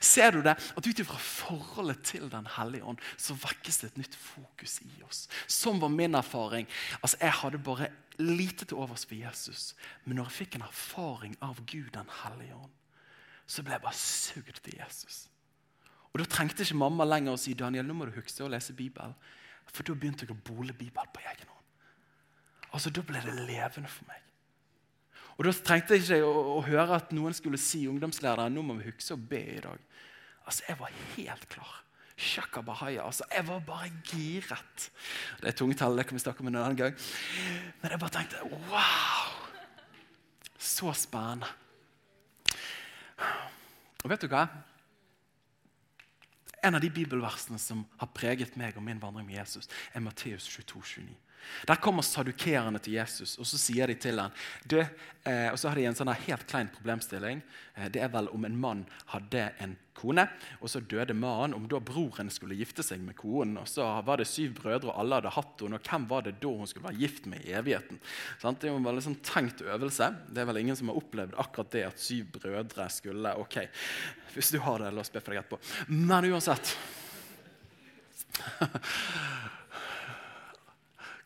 Ser 0.00 0.30
du 0.32 0.40
det? 0.44 0.54
At 0.76 0.86
ut 0.86 1.00
ifra 1.02 1.18
forholdet 1.20 2.02
til 2.06 2.28
Den 2.32 2.46
hellige 2.56 2.84
ånd 2.84 3.00
så 3.20 3.34
vekkes 3.36 3.80
det 3.80 3.90
et 3.90 3.98
nytt 4.00 4.14
fokus 4.16 4.78
i 4.84 5.02
oss. 5.04 5.26
Som 5.48 5.80
var 5.82 5.92
min 5.92 6.14
erfaring. 6.14 6.68
Altså, 7.02 7.16
Jeg 7.20 7.32
hadde 7.32 7.58
bare 7.58 7.88
lite 8.18 8.64
til 8.64 8.76
overs 8.76 9.04
for 9.06 9.14
Jesus. 9.14 9.74
Men 10.04 10.16
når 10.16 10.30
jeg 10.30 10.32
fikk 10.32 10.54
en 10.56 10.68
erfaring 10.68 11.36
av 11.42 11.60
Gud 11.66 11.90
Den 11.92 12.08
hellige 12.22 12.54
ånd, 12.54 12.72
så 13.46 13.62
ble 13.62 13.72
jeg 13.72 13.82
bare 13.82 13.94
sugd 13.94 14.60
til 14.62 14.78
Jesus. 14.78 15.28
Og 16.12 16.20
Da 16.20 16.24
trengte 16.24 16.62
ikke 16.62 16.76
mamma 16.76 17.04
lenger 17.04 17.32
å 17.32 17.40
si 17.40 17.54
Daniel, 17.54 17.86
nå 17.86 17.94
må 17.94 18.04
du 18.04 18.12
huske 18.12 18.44
å 18.44 18.48
lese 18.48 18.72
Bibelen. 18.76 19.14
For 19.66 19.82
da 19.82 19.94
begynte 19.94 20.26
jeg 20.26 20.34
å 20.34 20.44
bole 20.44 20.72
Bibelen 20.72 21.12
på 21.12 21.20
egen 21.20 21.48
hånd. 21.48 21.51
Altså, 22.72 22.90
Da 22.90 23.04
ble 23.04 23.20
det 23.20 23.34
levende 23.46 23.88
for 23.88 24.08
meg. 24.08 24.18
Og 25.38 25.44
Da 25.44 25.52
trengte 25.52 25.96
jeg 25.96 26.04
ikke 26.04 26.24
å, 26.24 26.58
å 26.58 26.64
høre 26.66 26.96
at 26.96 27.12
noen 27.12 27.34
skulle 27.36 27.60
si 27.60 27.86
ungdomslederen, 27.88 28.52
nå 28.52 28.64
må 28.64 28.78
vi 28.80 28.90
huske 28.90 29.16
å 29.16 29.20
be 29.20 29.42
i 29.56 29.62
dag. 29.64 29.78
Altså, 30.46 30.64
Jeg 30.68 30.78
var 30.80 31.00
helt 31.16 31.48
klar. 31.48 31.78
Shaka 32.22 32.60
bahaya. 32.62 33.02
Altså, 33.02 33.24
jeg 33.32 33.46
var 33.48 33.62
bare 33.66 33.88
giret. 34.04 34.90
Det 35.40 35.48
er 35.48 35.56
tungetall, 35.56 35.96
det 35.96 36.06
kan 36.06 36.16
vi 36.16 36.22
snakke 36.22 36.44
om 36.44 36.50
en 36.52 36.58
annen 36.60 36.76
gang. 36.76 36.98
Men 37.80 37.94
jeg 37.94 38.02
bare 38.02 38.14
tenkte 38.18 38.42
wow! 38.70 39.32
Så 40.58 40.92
spennende. 40.94 41.48
Og 44.04 44.10
vet 44.10 44.22
du 44.22 44.28
hva? 44.30 44.44
En 46.62 46.78
av 46.78 46.82
de 46.82 46.90
bibelversene 46.94 47.58
som 47.58 47.82
har 47.98 48.10
preget 48.14 48.54
meg 48.60 48.76
og 48.78 48.84
min 48.86 49.00
vandring 49.02 49.26
med 49.26 49.40
Jesus, 49.40 49.66
er 49.94 50.04
Matteus 50.04 50.46
22, 50.46 50.82
29. 51.02 51.16
Der 51.68 51.80
kommer 51.82 52.04
sadukerene 52.06 52.80
til 52.82 52.98
Jesus, 52.98 53.36
og 53.38 53.46
så 53.48 53.60
sier 53.60 53.90
de 53.90 53.96
til 54.00 54.20
ham 54.20 54.32
eh, 54.72 55.48
Og 55.52 55.58
så 55.58 55.68
har 55.68 55.78
de 55.78 55.86
en 55.88 55.96
sånn 55.96 56.12
helt 56.26 56.46
klein 56.50 56.70
problemstilling. 56.72 57.42
Eh, 57.74 57.88
det 57.92 58.02
er 58.02 58.12
vel 58.12 58.30
om 58.32 58.44
en 58.44 58.58
mann 58.58 58.84
hadde 59.12 59.50
en 59.62 59.76
kone, 59.96 60.24
og 60.60 60.70
så 60.70 60.80
døde 60.80 61.14
mannen. 61.14 61.54
Om 61.56 61.68
da 61.70 61.80
broren 61.82 62.30
skulle 62.32 62.56
gifte 62.58 62.84
seg 62.86 63.02
med 63.04 63.16
konen. 63.18 63.58
og 63.60 63.68
Så 63.68 63.86
var 64.06 64.20
det 64.20 64.28
syv 64.30 64.56
brødre, 64.60 64.90
og 64.90 65.00
alle 65.00 65.20
hadde 65.20 65.34
hatt 65.36 65.64
henne. 65.64 65.78
Og 65.78 65.90
hvem 65.90 66.08
var 66.10 66.26
det 66.26 66.38
da 66.42 66.54
hun 66.62 66.70
skulle 66.70 66.88
være 66.88 67.02
gift 67.02 67.28
med 67.30 67.44
i 67.46 67.54
evigheten? 67.58 68.00
Sånn, 68.42 68.58
Det 68.58 68.68
er 68.68 68.74
jo 68.74 68.80
en 68.80 68.88
veldig 68.88 69.06
sånn 69.08 69.20
tenkt 69.26 69.62
øvelse. 69.62 70.10
Det 70.28 70.42
er 70.42 70.50
vel 70.50 70.62
ingen 70.62 70.78
som 70.78 70.88
har 70.90 71.00
opplevd 71.00 71.38
akkurat 71.38 71.70
det 71.76 71.86
at 71.90 72.02
syv 72.02 72.32
brødre 72.38 72.88
skulle 72.90 73.36
Ok, 73.42 73.56
hvis 74.34 74.52
du 74.52 74.58
har 74.64 74.82
det, 74.82 74.92
la 74.92 75.00
oss 75.00 75.12
be 75.12 75.20
for 75.20 75.32
deg 75.32 75.42
etterpå. 75.42 75.58
Men 75.88 76.30
uansett 76.32 76.76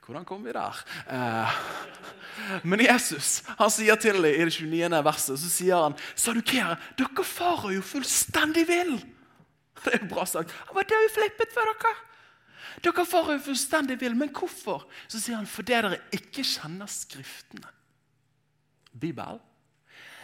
Hvordan 0.06 0.24
kom 0.24 0.44
vi 0.46 0.52
der? 0.54 0.76
Eh, 1.10 1.54
men 2.62 2.82
Jesus 2.84 3.40
han 3.58 3.70
sier 3.74 3.98
til 3.98 4.20
dem 4.20 4.28
i 4.28 4.44
det 4.46 4.52
29. 4.54 5.00
verset 5.02 5.40
så 5.42 5.50
sier 5.50 5.82
han, 5.82 5.96
Sadukere, 6.14 6.76
dere 6.98 7.24
farer 7.26 7.74
jo 7.74 7.82
fullstendig 7.82 8.66
vill. 8.68 8.94
Det 9.82 9.94
er 9.96 10.04
jo 10.04 10.10
bra 10.12 10.26
sagt. 10.28 10.54
Han 10.68 10.78
var 10.78 10.86
død 10.88 11.08
flippet 11.16 11.54
for 11.54 11.72
dere. 11.72 11.94
Dere 12.86 13.06
farer 13.08 13.38
jo 13.38 13.44
fullstendig 13.48 13.98
vill. 14.00 14.14
Men 14.18 14.30
hvorfor? 14.30 14.86
Så 15.08 15.18
sier 15.18 15.40
han, 15.40 15.50
fordi 15.50 15.74
dere 15.74 15.98
ikke 16.14 16.44
kjenner 16.46 16.90
Skriftene. 16.90 17.74
Bibel. 18.96 19.40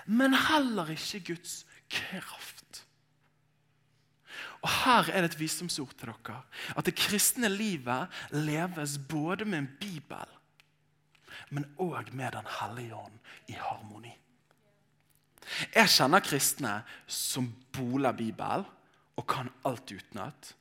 Men 0.07 0.35
heller 0.49 0.95
ikke 0.95 1.25
Guds 1.33 1.63
kraft. 1.91 2.52
Og 4.63 4.71
Her 4.71 5.11
er 5.11 5.25
det 5.25 5.33
et 5.33 5.41
visdomsord 5.41 5.95
til 5.99 6.13
dere. 6.13 6.43
At 6.77 6.87
det 6.87 6.95
kristne 6.99 7.51
livet 7.51 8.09
leves 8.31 8.99
både 9.09 9.45
med 9.45 9.59
en 9.59 9.71
bibel, 9.81 10.39
men 11.51 11.67
òg 11.81 12.13
med 12.13 12.33
Den 12.33 12.47
hellige 12.61 12.95
ånd 12.95 13.19
i 13.49 13.57
harmoni. 13.59 14.13
Jeg 15.75 15.91
kjenner 15.91 16.23
kristne 16.23 16.83
som 17.07 17.49
boler 17.75 18.15
Bibel 18.17 18.65
og 19.19 19.27
kan 19.29 19.51
alt 19.67 19.91
utenat, 19.91 20.55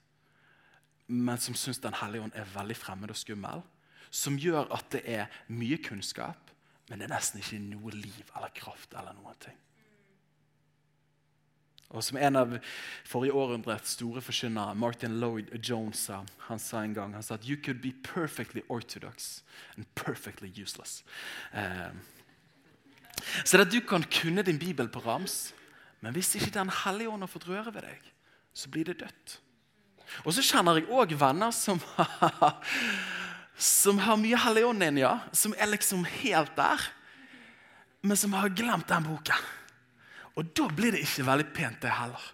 men 1.07 1.37
som 1.37 1.55
syns 1.55 1.79
Den 1.79 1.93
hellige 1.93 2.23
ånd 2.23 2.35
er 2.35 2.49
veldig 2.55 2.77
fremmed 2.77 3.11
og 3.11 3.19
skummel. 3.19 3.61
Som 4.11 4.39
gjør 4.39 4.67
at 4.73 4.89
det 4.91 5.01
er 5.05 5.29
mye 5.47 5.77
kunnskap, 5.77 6.49
men 6.89 6.99
det 6.99 7.07
er 7.07 7.13
nesten 7.13 7.39
ikke 7.39 7.59
noe 7.63 7.93
liv 7.95 8.25
eller 8.35 8.51
kraft 8.55 8.93
eller 8.97 9.13
noen 9.15 9.37
ting. 9.39 9.59
Og 11.91 12.03
Som 12.03 12.17
en 12.17 12.35
av 12.39 12.53
forrige 13.03 13.35
århundrets 13.35 13.97
store 13.97 14.21
forkynnere, 14.23 14.75
Martin 14.75 15.19
Lloyd 15.19 15.51
Jones, 15.59 16.05
sa 16.07 16.21
han 16.47 16.59
sa 16.59 16.85
en 16.85 16.93
gang 16.95 17.13
han 17.13 17.23
sa 17.23 17.35
at 17.35 17.47
«You 17.47 17.57
could 17.59 17.81
be 17.83 17.91
perfectly 18.03 18.63
orthodox 18.69 19.43
and 19.75 19.85
perfectly 19.95 20.51
useless». 20.55 21.03
Eh, 21.51 21.91
så 23.45 23.57
det 23.57 23.67
at 23.67 23.73
du 23.73 23.81
kan 23.85 24.03
kunne 24.03 24.41
din 24.41 24.59
bibel 24.59 24.87
på 24.89 25.03
rams, 25.03 25.53
men 26.01 26.13
hvis 26.15 26.35
ikke 26.35 26.53
Den 26.55 26.71
hellige 26.83 27.09
ånd 27.09 27.21
har 27.21 27.29
fått 27.29 27.47
røre 27.49 27.73
ved 27.73 27.83
deg, 27.85 28.11
så 28.53 28.69
blir 28.69 28.87
det 28.87 28.99
dødt. 29.03 29.37
Og 30.25 30.33
så 30.33 30.43
kjenner 30.43 30.79
jeg 30.79 30.89
òg 30.89 31.13
venner 31.19 31.53
som, 31.55 31.79
som 33.75 34.01
har 34.01 34.19
mye 34.19 34.39
Hellig 34.47 34.65
ånd 34.67 34.83
inni, 34.83 35.03
ja. 35.05 35.19
Som 35.31 35.53
er 35.57 35.69
liksom 35.69 36.03
helt 36.23 36.55
der, 36.57 36.87
men 38.01 38.17
som 38.17 38.33
har 38.33 38.49
glemt 38.49 38.89
den 38.89 39.05
boka. 39.05 39.37
Og 40.35 40.53
da 40.57 40.67
blir 40.75 40.95
det 40.95 41.03
ikke 41.05 41.25
veldig 41.27 41.47
pent, 41.55 41.81
det 41.83 41.91
heller. 41.91 42.29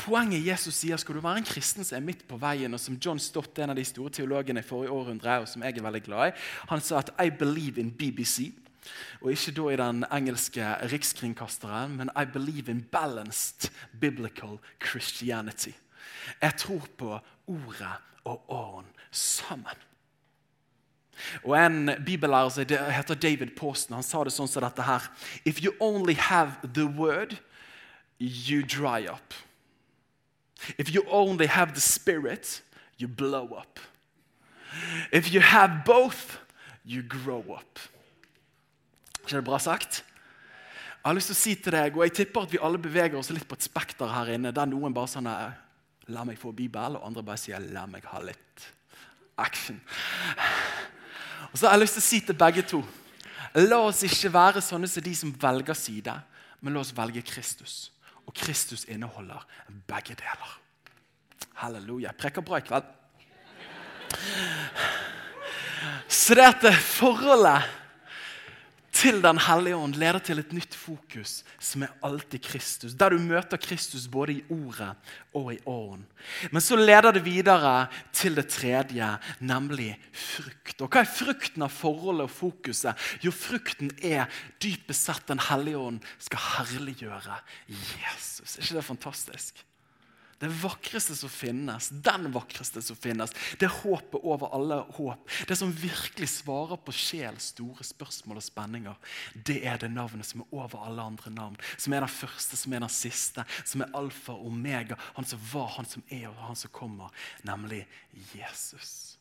Poenget 0.00 0.46
Jesus 0.46 0.78
sier 0.80 0.96
skal 1.00 1.18
du 1.18 1.22
være 1.24 1.42
en 1.42 1.48
kristen 1.48 1.84
som 1.84 1.98
er 1.98 2.06
midt 2.06 2.24
på 2.28 2.38
veien, 2.40 2.72
og 2.74 2.80
som 2.80 2.96
John 2.96 3.20
Stott, 3.20 3.58
en 3.58 3.74
av 3.74 3.76
de 3.76 3.84
store 3.84 4.12
teologene 4.16 4.62
i 4.62 4.66
forrige 4.66 4.94
århundre, 4.94 5.40
og 5.42 5.48
som 5.50 5.62
jeg 5.64 5.76
er 5.76 5.84
veldig 5.84 6.02
glad 6.06 6.30
i, 6.30 6.38
han 6.72 6.80
sa 6.80 6.98
at 6.98 7.12
'I 7.18 7.30
believe 7.30 7.80
in 7.80 7.92
BBC'. 7.92 8.52
Og 9.20 9.32
ikke 9.32 9.52
da 9.52 9.68
i 9.68 9.76
den 9.76 10.04
engelske 10.12 10.64
rikskringkasteren, 10.92 11.96
men 11.96 12.10
'I 12.16 12.24
believe 12.32 12.70
in 12.70 12.82
balanced 12.82 13.70
biblical 14.00 14.58
Christianity'. 14.84 15.76
Jeg 16.42 16.56
tror 16.56 16.88
på 16.98 17.18
ordet 17.46 17.96
og 18.24 18.44
åren 18.48 18.86
sammen. 19.10 19.76
Og 21.44 21.56
En 21.58 21.90
bibellærer 22.06 22.48
som 22.48 22.64
heter 22.92 23.14
David 23.14 23.56
Posten. 23.56 23.94
han 23.94 24.02
sa 24.02 24.24
det 24.24 24.32
sånn 24.32 24.48
som 24.48 24.62
dette 24.62 24.82
her. 24.82 25.10
If 25.44 25.62
you 25.64 25.72
only 25.80 26.14
have 26.14 26.52
the 26.74 26.86
word, 26.86 27.38
you 28.18 28.62
dry 28.62 29.06
up. 29.08 29.34
If 30.78 30.94
you 30.94 31.02
only 31.08 31.46
have 31.46 31.72
the 31.72 31.80
spirit, 31.80 32.62
you 32.98 33.08
blow 33.08 33.56
up. 33.56 33.80
If 35.12 35.34
you 35.34 35.40
have 35.40 35.84
both, 35.84 36.38
you 36.84 37.02
grow 37.02 37.44
up. 37.54 37.78
ikke 39.30 39.36
det 39.36 39.44
bra 39.44 39.58
sagt? 39.58 40.04
Jeg 41.00 41.08
har 41.08 41.14
lyst 41.14 41.30
til 41.30 41.36
å 41.36 41.40
si 41.40 41.54
til 41.54 41.72
deg, 41.72 41.96
og 41.96 42.04
jeg 42.04 42.12
tipper 42.12 42.44
at 42.44 42.52
vi 42.52 42.58
alle 42.60 42.78
beveger 42.82 43.16
oss 43.16 43.30
litt 43.30 43.46
på 43.48 43.56
et 43.56 43.64
spekter 43.64 44.10
her 44.10 44.34
inne, 44.34 44.52
der 44.52 44.68
noen 44.68 44.94
bare 44.94 45.08
sånn 45.08 45.28
La 46.10 46.24
meg 46.26 46.40
få 46.40 46.50
Bibel, 46.52 46.96
og 46.98 47.06
andre 47.06 47.22
bare 47.22 47.38
sier 47.38 47.62
la 47.70 47.84
meg 47.86 48.04
ha 48.10 48.18
litt 48.24 48.64
action. 49.38 49.78
Og 51.52 51.58
så 51.58 51.66
har 51.66 51.76
jeg 51.76 51.84
lyst 51.84 51.96
til 51.98 52.04
å 52.04 52.08
si 52.08 52.20
til 52.24 52.38
begge 52.38 52.64
to 52.68 52.80
La 53.58 53.80
oss 53.82 54.04
ikke 54.06 54.30
være 54.30 54.60
sånne 54.62 54.86
som 54.86 55.02
de 55.02 55.12
som 55.18 55.32
velger 55.42 55.74
side, 55.74 56.12
men 56.62 56.76
la 56.76 56.84
oss 56.84 56.92
velge 56.94 57.24
Kristus. 57.26 57.90
Og 58.22 58.34
Kristus 58.36 58.84
inneholder 58.86 59.42
begge 59.90 60.14
deler. 60.14 60.52
Halleluja. 61.58 62.12
Jeg 62.12 62.20
preker 62.20 62.46
bra 62.46 62.60
i 62.60 62.66
kveld. 62.68 62.86
Så 66.06 66.36
det 66.38 66.46
at 66.46 66.68
forholdet 66.84 67.66
til 69.00 69.22
Den 69.24 69.38
hellige 69.40 69.78
ånd 69.80 69.96
leder 69.96 70.20
til 70.20 70.42
et 70.42 70.50
nytt 70.52 70.74
fokus, 70.76 71.40
som 71.62 71.84
er 71.86 71.94
alltid 72.04 72.42
Kristus. 72.44 72.92
Der 72.98 73.14
du 73.14 73.18
møter 73.22 73.60
Kristus 73.60 74.04
både 74.10 74.34
i 74.34 74.42
ordet 74.52 74.90
og 75.36 75.52
i 75.54 75.58
ånden. 75.64 76.04
Men 76.52 76.60
så 76.60 76.76
leder 76.76 77.14
det 77.16 77.24
videre 77.24 77.88
til 78.12 78.36
det 78.36 78.48
tredje, 78.52 79.08
nemlig 79.40 79.94
frukt. 80.12 80.76
Og 80.80 80.90
Hva 80.90 81.04
er 81.04 81.08
frukten 81.08 81.64
av 81.64 81.72
forholdet 81.72 82.28
og 82.28 82.34
fokuset? 82.34 83.08
Jo, 83.24 83.32
frukten 83.32 83.92
er 84.02 84.28
dypest 84.60 85.08
sett 85.08 85.26
Den 85.30 85.40
hellige 85.48 85.80
ånd 85.80 86.04
skal 86.18 86.44
herliggjøre 86.58 87.40
Jesus. 87.70 88.56
Er 88.56 88.62
ikke 88.64 88.80
det 88.80 88.88
fantastisk? 88.90 89.64
Det 90.40 90.48
vakreste 90.48 91.12
som 91.16 91.28
finnes, 91.28 91.90
den 91.92 92.30
vakreste 92.32 92.80
som 92.80 92.96
finnes, 92.96 93.34
det 93.60 93.66
er 93.68 93.74
håpet 93.82 94.22
over 94.24 94.48
alle 94.56 94.78
håp. 94.96 95.26
Det 95.48 95.56
som 95.58 95.72
virkelig 95.76 96.30
svarer 96.32 96.80
på 96.80 96.94
sjels 96.96 97.50
store 97.52 97.84
spørsmål 97.84 98.40
og 98.40 98.46
spenninger, 98.46 99.12
det 99.36 99.58
er 99.68 99.76
det 99.82 99.90
navnet 99.92 100.24
som 100.24 100.40
er 100.40 100.56
over 100.62 100.86
alle 100.86 101.04
andre 101.12 101.34
navn. 101.34 101.60
Som 101.76 101.92
er 101.92 102.06
den 102.06 102.14
første, 102.14 102.56
som 102.56 102.72
er 102.72 102.80
den 102.86 102.94
siste, 102.94 103.44
som 103.68 103.84
er 103.84 103.92
alfa 104.00 104.32
og 104.32 104.48
omega. 104.48 104.96
Han 105.18 105.28
som 105.28 105.44
var, 105.52 105.74
han 105.76 105.90
som 105.92 106.08
er 106.08 106.30
og 106.30 106.40
han 106.46 106.56
som 106.56 106.72
kommer, 106.72 107.12
nemlig 107.44 107.84
Jesus. 108.32 109.18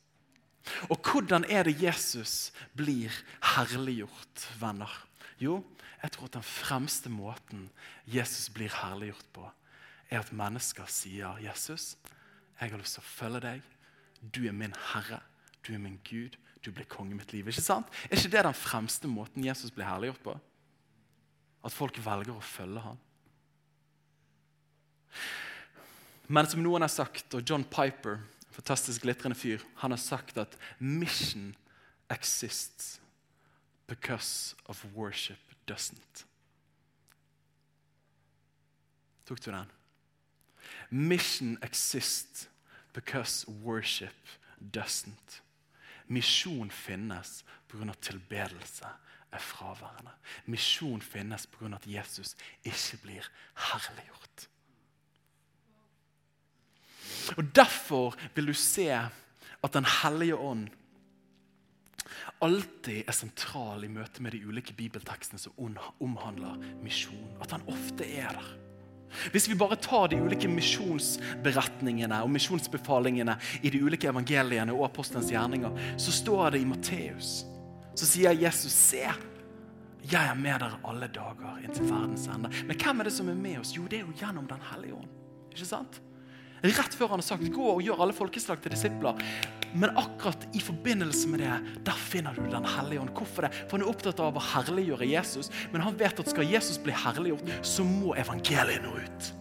Og 0.87 1.03
hvordan 1.03 1.43
er 1.51 1.67
det 1.67 1.81
Jesus 1.83 2.53
blir 2.77 3.11
herliggjort, 3.57 4.47
venner? 4.61 4.91
Jo, 5.39 5.59
jeg 5.99 6.15
tror 6.15 6.31
at 6.31 6.39
den 6.39 6.47
fremste 6.47 7.11
måten 7.11 7.67
Jesus 8.07 8.47
blir 8.55 8.71
herliggjort 8.71 9.31
på, 9.35 9.49
er 10.09 10.19
at 10.19 10.33
mennesker 10.33 10.85
sier, 10.85 11.37
'Jesus, 11.37 11.97
jeg 12.59 12.71
har 12.71 12.77
lyst 12.77 12.93
til 12.97 13.03
å 13.03 13.09
følge 13.09 13.39
deg. 13.39 13.61
Du 14.21 14.47
er 14.47 14.51
min 14.51 14.73
Herre. 14.93 15.21
Du 15.67 15.73
er 15.73 15.77
min 15.77 15.99
Gud. 16.03 16.37
Du 16.65 16.71
blir 16.71 16.85
konge 16.85 17.11
i 17.11 17.17
mitt 17.17 17.33
liv.' 17.33 17.47
Ikke 17.47 17.61
sant? 17.61 17.87
Er 18.09 18.17
ikke 18.17 18.31
det 18.31 18.45
den 18.45 18.53
fremste 18.53 19.07
måten 19.07 19.45
Jesus 19.45 19.71
blir 19.71 19.85
herliggjort 19.85 20.23
på? 20.23 20.39
At 21.63 21.71
folk 21.71 21.97
velger 21.97 22.35
å 22.35 22.41
følge 22.41 22.79
ham? 22.79 22.97
Men 26.27 26.45
som 26.45 26.61
noen 26.61 26.81
har 26.81 26.91
sagt, 26.93 27.33
og 27.33 27.49
John 27.49 27.63
Piper, 27.63 28.19
fantastisk 28.51 29.01
glitrende 29.01 29.37
fyr, 29.37 29.63
han 29.75 29.91
har 29.91 29.97
sagt 29.97 30.37
at 30.37 30.57
'mission 30.79 31.55
exists 32.09 32.99
because 33.87 34.55
of 34.65 34.85
worship 34.93 35.39
doesn't'. 35.67 36.25
Tok 39.25 39.45
du 39.45 39.51
den? 39.51 39.78
Mission 40.89 41.57
exists 41.61 42.47
because 42.93 43.47
worship 43.47 44.15
doesn't. 44.59 45.41
Misjon 46.07 46.71
finnes 46.71 47.43
pga. 47.67 47.93
tilbedelse 48.01 48.87
er 49.31 49.39
fraværende. 49.39 50.11
Misjon 50.45 51.01
finnes 51.01 51.47
pga. 51.47 51.75
at 51.75 51.87
Jesus 51.87 52.35
ikke 52.63 52.97
blir 53.03 53.29
herliggjort. 53.55 54.49
Og 57.37 57.55
Derfor 57.55 58.15
vil 58.35 58.47
du 58.47 58.53
se 58.53 58.89
at 59.63 59.73
Den 59.73 59.85
hellige 59.85 60.35
ånd 60.35 60.69
alltid 62.41 63.03
er 63.07 63.11
sentral 63.11 63.83
i 63.83 63.87
møte 63.91 64.23
med 64.23 64.31
de 64.31 64.47
ulike 64.47 64.73
bibeltekstene 64.73 65.39
som 65.39 65.53
omhandler 65.99 66.57
misjon. 66.83 67.37
At 67.41 67.51
han 67.51 67.67
ofte 67.67 68.07
er 68.07 68.31
der. 68.33 68.68
Hvis 69.33 69.49
vi 69.49 69.57
bare 69.57 69.77
tar 69.81 70.07
de 70.11 70.19
ulike 70.21 70.49
misjonsberetningene 70.51 72.21
og 72.23 72.31
misjonsbefalingene 72.33 73.37
i 73.61 73.71
de 73.73 73.81
ulike 73.83 74.09
evangeliene 74.11 74.75
og 74.75 74.85
apostelens 74.89 75.31
gjerninger, 75.33 75.95
så 75.97 76.13
står 76.13 76.55
det 76.55 76.63
i 76.63 76.69
Matteus. 76.69 77.45
Så 77.95 78.05
sier 78.05 78.31
Jesus, 78.31 78.71
'Se, 78.71 79.05
jeg 80.11 80.29
er 80.29 80.35
med 80.35 80.59
dere 80.59 80.79
alle 80.87 81.07
dager 81.07 81.59
inntil 81.63 81.89
verdens 81.89 82.27
ende'. 82.27 82.65
Men 82.67 82.77
hvem 82.77 82.99
er 82.99 83.03
det 83.03 83.13
som 83.13 83.29
er 83.29 83.35
med 83.35 83.59
oss? 83.59 83.75
Jo, 83.75 83.83
det 83.83 83.99
er 83.99 84.05
jo 84.05 84.13
gjennom 84.19 84.47
Den 84.47 84.61
hellige 84.71 84.93
ånd. 84.93 85.09
Ikke 85.51 85.65
sant? 85.65 86.01
Rett 86.63 86.95
før 86.95 87.13
han 87.13 87.21
har 87.21 87.27
sagt 87.27 87.51
'gå 87.53 87.65
og 87.75 87.81
gjør 87.81 88.01
alle 88.03 88.13
folkeslag 88.13 88.61
til 88.61 88.71
disipler'. 88.71 89.21
Men 89.73 89.95
akkurat 89.97 90.47
i 90.53 90.59
forbindelse 90.59 91.27
med 91.27 91.39
det, 91.39 91.85
der 91.85 91.97
finner 91.97 92.33
du 92.33 92.41
Den 92.41 92.65
hellige 92.65 93.01
ånd. 93.01 93.09
Hvorfor 93.09 93.41
det? 93.41 93.53
For 93.69 93.77
Han 93.77 93.81
er 93.81 93.89
opptatt 93.89 94.19
av 94.19 94.35
å 94.35 94.41
herliggjøre 94.41 95.09
Jesus, 95.09 95.49
men 95.71 95.81
han 95.81 95.99
vet 95.99 96.19
at 96.19 96.29
skal 96.29 96.43
Jesus 96.43 96.77
bli 96.77 96.91
herliggjort, 96.91 97.45
så 97.61 97.83
må 97.83 98.15
evangeliet 98.15 98.83
nå 98.83 98.95
ut. 98.97 99.33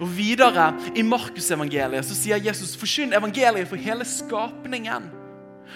Og 0.00 0.08
Videre 0.16 0.72
i 0.96 1.02
Markusevangeliet 1.02 2.04
så 2.04 2.14
sier 2.14 2.36
Jesus 2.36 2.76
'forkynn 2.76 3.16
evangeliet 3.16 3.68
for 3.68 3.76
hele 3.76 4.04
skapningen'. 4.04 5.15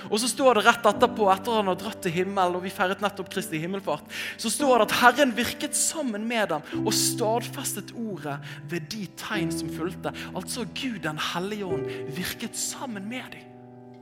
Og 0.08 0.16
så 0.22 0.30
står 0.30 0.58
det 0.58 0.64
rett 0.68 0.88
etterpå, 0.90 1.28
etter 1.32 1.58
han 1.58 1.68
har 1.70 1.78
dratt 1.80 2.00
til 2.04 2.14
himmelen, 2.14 2.56
og 2.56 2.64
vi 2.64 2.72
feiret 2.72 3.02
nettopp 3.04 3.28
Kristi 3.32 3.60
himmelfart, 3.60 4.08
så 4.40 4.52
står 4.52 4.80
det 4.80 4.88
at 4.88 4.96
Herren 5.02 5.34
virket 5.36 5.76
sammen 5.76 6.24
med 6.30 6.54
dem 6.54 6.84
og 6.84 6.94
stadfestet 6.96 7.92
ordet 7.98 8.38
ved 8.70 8.88
de 8.92 9.04
tegn 9.20 9.52
som 9.54 9.70
fulgte. 9.74 10.14
Altså 10.32 10.64
Gud 10.72 11.02
den 11.04 11.20
hellige 11.32 11.68
ånd 11.68 11.86
virket 12.16 12.58
sammen 12.58 13.08
med 13.10 13.28
dem. 13.34 13.46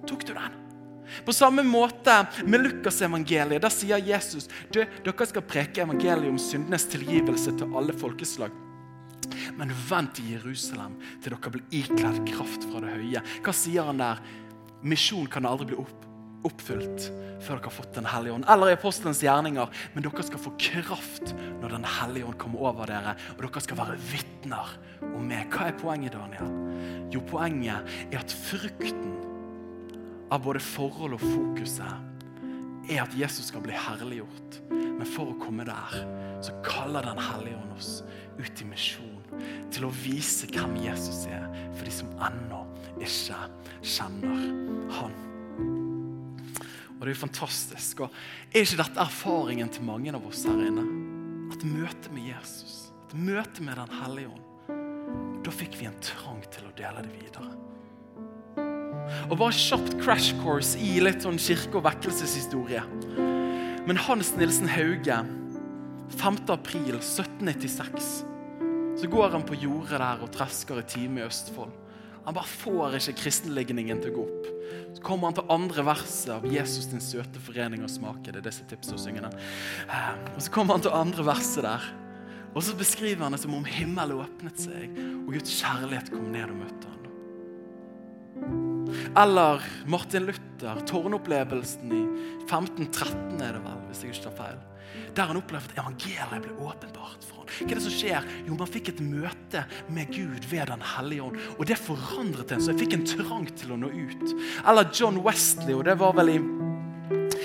Tok 0.09 0.25
du 0.29 0.35
den? 0.37 0.65
På 1.25 1.33
samme 1.33 1.63
måte 1.65 2.27
med 2.45 2.61
Lukasevangeliet. 2.61 3.63
Der 3.65 3.73
sier 3.73 4.01
Jesus 4.05 4.49
du, 4.73 4.83
dere 4.85 5.29
skal 5.29 5.47
preke 5.49 5.85
evangeliet 5.85 6.31
om 6.31 6.41
syndenes 6.41 6.89
tilgivelse 6.93 7.55
til 7.59 7.77
alle 7.77 7.97
folkeslag. 7.97 8.53
Men 9.59 9.73
vent 9.89 10.21
i 10.23 10.35
Jerusalem 10.35 10.99
til 11.23 11.35
dere 11.35 11.55
blir 11.55 11.81
ikledd 11.81 12.21
kraft 12.29 12.69
fra 12.69 12.83
det 12.85 12.95
høye. 12.97 13.25
Hva 13.45 13.57
sier 13.57 13.89
han 13.89 14.03
der? 14.03 14.21
Misjon 14.83 15.27
kan 15.31 15.47
aldri 15.49 15.73
bli 15.73 15.81
opp, 15.81 16.05
oppfylt 16.47 17.09
før 17.43 17.59
dere 17.59 17.69
har 17.69 17.75
fått 17.75 17.95
Den 17.95 18.09
hellige 18.09 18.35
ånd. 18.35 18.47
Eller 18.51 18.73
i 18.73 18.77
apostelens 18.77 19.23
gjerninger. 19.23 19.71
Men 19.95 20.05
dere 20.05 20.27
skal 20.27 20.43
få 20.43 20.53
kraft 20.61 21.33
når 21.61 21.77
Den 21.77 21.87
hellige 21.99 22.29
ånd 22.29 22.39
kommer 22.41 22.71
over 22.71 22.91
dere. 22.91 23.15
Og 23.37 23.45
dere 23.45 23.65
skal 23.65 23.81
være 23.81 23.99
vitner 24.11 24.75
om 25.07 25.27
meg. 25.29 25.49
Hva 25.55 25.69
er 25.69 25.79
poenget, 25.79 26.17
Daniel? 26.17 26.53
Jo, 27.15 27.23
poenget 27.27 27.97
er 28.11 28.21
at 28.21 28.35
frukten 28.35 29.17
av 30.29 30.43
både 30.45 30.61
forhold 30.61 31.17
og 31.17 31.25
fokuset 31.25 32.89
er 32.89 33.03
at 33.03 33.15
Jesus 33.17 33.51
skal 33.51 33.63
bli 33.65 33.77
herliggjort. 33.77 34.63
Men 34.71 35.07
for 35.09 35.33
å 35.33 35.39
komme 35.41 35.67
der, 35.69 36.01
så 36.45 36.55
kaller 36.67 37.07
Den 37.07 37.21
hellige 37.21 37.59
ånd 37.59 37.77
oss 37.77 38.03
ut 38.39 38.63
i 38.63 38.69
misjon. 38.69 39.15
Til 39.73 39.87
å 39.87 39.95
vise 40.03 40.49
hvem 40.51 40.79
Jesus 40.83 41.27
er 41.31 41.47
for 41.77 41.85
de 41.87 41.93
som 41.95 42.11
ennå 42.25 42.65
ikke 42.99 43.41
kjenner 43.83 44.45
Han. 44.99 45.17
Og 46.99 47.07
Det 47.07 47.13
er 47.13 47.15
jo 47.15 47.21
fantastisk. 47.21 48.01
Og 48.01 48.11
Er 48.55 48.65
ikke 48.65 48.83
dette 48.83 49.01
erfaringen 49.01 49.71
til 49.71 49.87
mange 49.87 50.15
av 50.15 50.27
oss 50.27 50.45
her 50.49 50.59
inne? 50.67 50.85
At 51.53 51.65
møtet 51.65 52.11
med 52.13 52.27
Jesus, 52.29 52.91
at 53.07 53.15
møtet 53.15 53.61
med 53.65 53.77
Den 53.77 53.95
hellige 54.03 54.29
ånd, 54.35 54.45
da 55.45 55.55
fikk 55.55 55.79
vi 55.81 55.87
en 55.89 56.01
trang 56.05 56.43
til 56.53 56.67
å 56.69 56.75
dele 56.77 57.07
det 57.07 57.15
videre. 57.15 57.55
Og 59.31 59.39
bare 59.39 59.55
kjapt 59.57 59.95
crash 60.03 60.35
course 60.43 60.77
i 60.77 60.99
litt 61.01 61.25
sånn 61.25 61.39
kirke- 61.41 61.79
og 61.79 61.87
vekkelseshistorie. 61.87 62.83
Men 63.89 63.97
Hans 64.05 64.35
Nilsen 64.37 64.69
Hauge, 64.69 65.23
5. 66.19 66.39
april 66.53 66.99
1796, 67.01 68.25
så 68.99 69.09
går 69.09 69.31
han 69.33 69.47
på 69.47 69.57
jordet 69.63 70.01
der 70.03 70.25
og 70.25 70.33
tresker 70.35 70.83
i 70.83 70.89
time 70.91 71.23
i 71.23 71.29
Østfold. 71.29 71.73
Han 72.29 72.37
bare 72.37 72.45
får 72.45 72.99
ikke 72.99 73.23
kristenligningen 73.23 74.03
til 74.03 74.13
å 74.13 74.17
gå 74.19 74.25
opp. 74.29 74.49
Så 74.93 75.01
kommer 75.01 75.31
han 75.31 75.37
til 75.39 75.53
andre 75.55 75.85
verset 75.89 76.29
av 76.35 76.45
'Jesus 76.45 76.91
din 76.91 77.01
søte 77.01 77.41
forening 77.41 77.81
og 77.87 77.89
smake'. 77.89 78.29
Det 78.29 78.43
er 78.43 78.45
disse 78.45 78.67
tipsene 78.69 78.99
å 78.99 79.01
synge 79.01 79.23
den. 79.25 79.33
Eh, 79.89 80.13
og 80.37 80.43
så 80.45 80.53
kommer 80.53 80.77
han 80.77 80.85
til 80.85 80.93
andre 80.93 81.25
verset 81.25 81.65
der. 81.65 81.81
Og 82.55 82.63
så 82.63 82.77
beskriver 82.77 83.23
han 83.25 83.33
det 83.33 83.41
som 83.41 83.55
om 83.55 83.65
himmelen 83.65 84.21
åpnet 84.21 84.61
seg, 84.61 84.93
og 85.25 85.33
Guds 85.33 85.57
kjærlighet 85.57 86.11
kom 86.13 86.29
ned 86.31 86.53
og 86.53 86.61
møtte 86.61 86.93
han. 86.93 86.99
Eller 89.17 89.65
Martin 89.87 90.27
Luther, 90.29 90.85
tårnopplevelsen 90.85 91.93
i 91.93 92.05
1513 92.45 93.41
er 93.41 93.57
det 93.57 93.65
vel, 93.65 93.81
hvis 93.89 94.03
jeg 94.05 94.13
ikke 94.13 94.29
tar 94.29 94.37
feil. 94.37 94.61
Der 95.17 95.31
han 95.31 95.41
opplevde 95.41 95.73
at 95.73 95.81
evangeliet 95.81 96.45
ble 96.45 96.55
åpenbart 96.69 97.27
for 97.27 97.43
ham. 97.43 97.51
Hva 97.59 97.67
er 97.67 97.79
det 97.79 97.85
som 97.85 97.95
skjer? 97.95 98.31
Jo, 98.47 98.57
Man 98.59 98.71
fikk 98.71 98.93
et 98.93 99.03
møte 99.05 99.65
med 99.89 100.13
Gud 100.15 100.49
ved 100.51 100.69
Den 100.73 100.85
hellige 100.95 101.29
ånd. 101.29 101.39
Og 101.59 101.67
det 101.67 101.79
forandret 101.81 102.53
en, 102.53 102.63
så 102.63 102.73
jeg 102.73 102.85
fikk 102.85 102.99
en 102.99 103.07
trang 103.09 103.49
til 103.57 103.75
å 103.75 103.81
nå 103.81 103.93
ut. 103.93 104.35
Eller 104.65 104.91
John 104.93 105.23
Wesley, 105.25 105.75
og 105.75 105.87
det 105.89 105.99
var 106.01 106.17
vel 106.19 106.35
i 106.37 106.41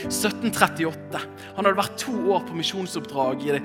1738. 0.04 1.22
Han 1.56 1.66
hadde 1.66 1.80
vært 1.80 2.00
to 2.02 2.16
år 2.36 2.44
på 2.48 2.58
misjonsoppdrag 2.58 3.46
i 3.48 3.60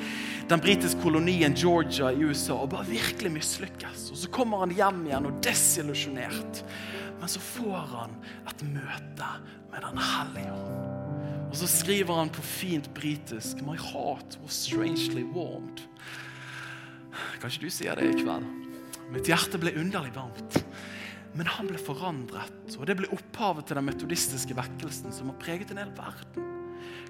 den 0.48 0.62
britiske 0.62 1.02
kolonien 1.02 1.56
Georgia 1.58 2.12
i 2.12 2.22
USA 2.22 2.61
og 2.62 2.70
bare 2.74 2.88
virkelig 2.90 3.32
mislykkes. 3.34 4.11
Og 4.12 4.22
Så 4.22 4.30
kommer 4.34 4.64
han 4.64 4.74
hjem 4.76 5.04
igjen 5.08 5.28
og 5.30 5.42
desillusjonert. 5.44 6.62
Men 7.18 7.28
så 7.30 7.42
får 7.42 7.82
han 7.96 8.14
et 8.46 8.64
møte 8.70 9.34
med 9.72 9.82
Den 9.82 9.98
hellige 9.98 10.54
ånd. 10.54 10.97
Og 11.48 11.56
så 11.56 11.68
skriver 11.70 12.18
han 12.20 12.30
på 12.32 12.44
fint 12.44 12.90
britisk 12.96 13.62
My 13.64 13.76
heart 13.80 14.37
was 14.42 14.56
strangely 14.66 15.24
warmed. 15.32 15.80
Kanskje 17.40 17.64
du 17.64 17.70
sier 17.72 17.96
det 17.98 18.11
i 18.11 18.18
kveld? 18.20 18.46
Mitt 19.08 19.30
hjerte 19.30 19.61
ble 19.61 19.72
underlig 19.80 20.12
varmt. 20.16 20.61
Men 21.37 21.48
han 21.48 21.68
ble 21.70 21.80
forandret, 21.80 22.76
og 22.76 22.87
det 22.88 22.96
ble 22.98 23.08
opphavet 23.14 23.68
til 23.68 23.78
den 23.78 23.87
metodistiske 23.88 24.56
vekkelsen 24.58 25.12
som 25.14 25.30
har 25.30 25.38
preget 25.40 25.72
en 25.72 25.80
hel 25.80 25.92
verden. 25.96 26.54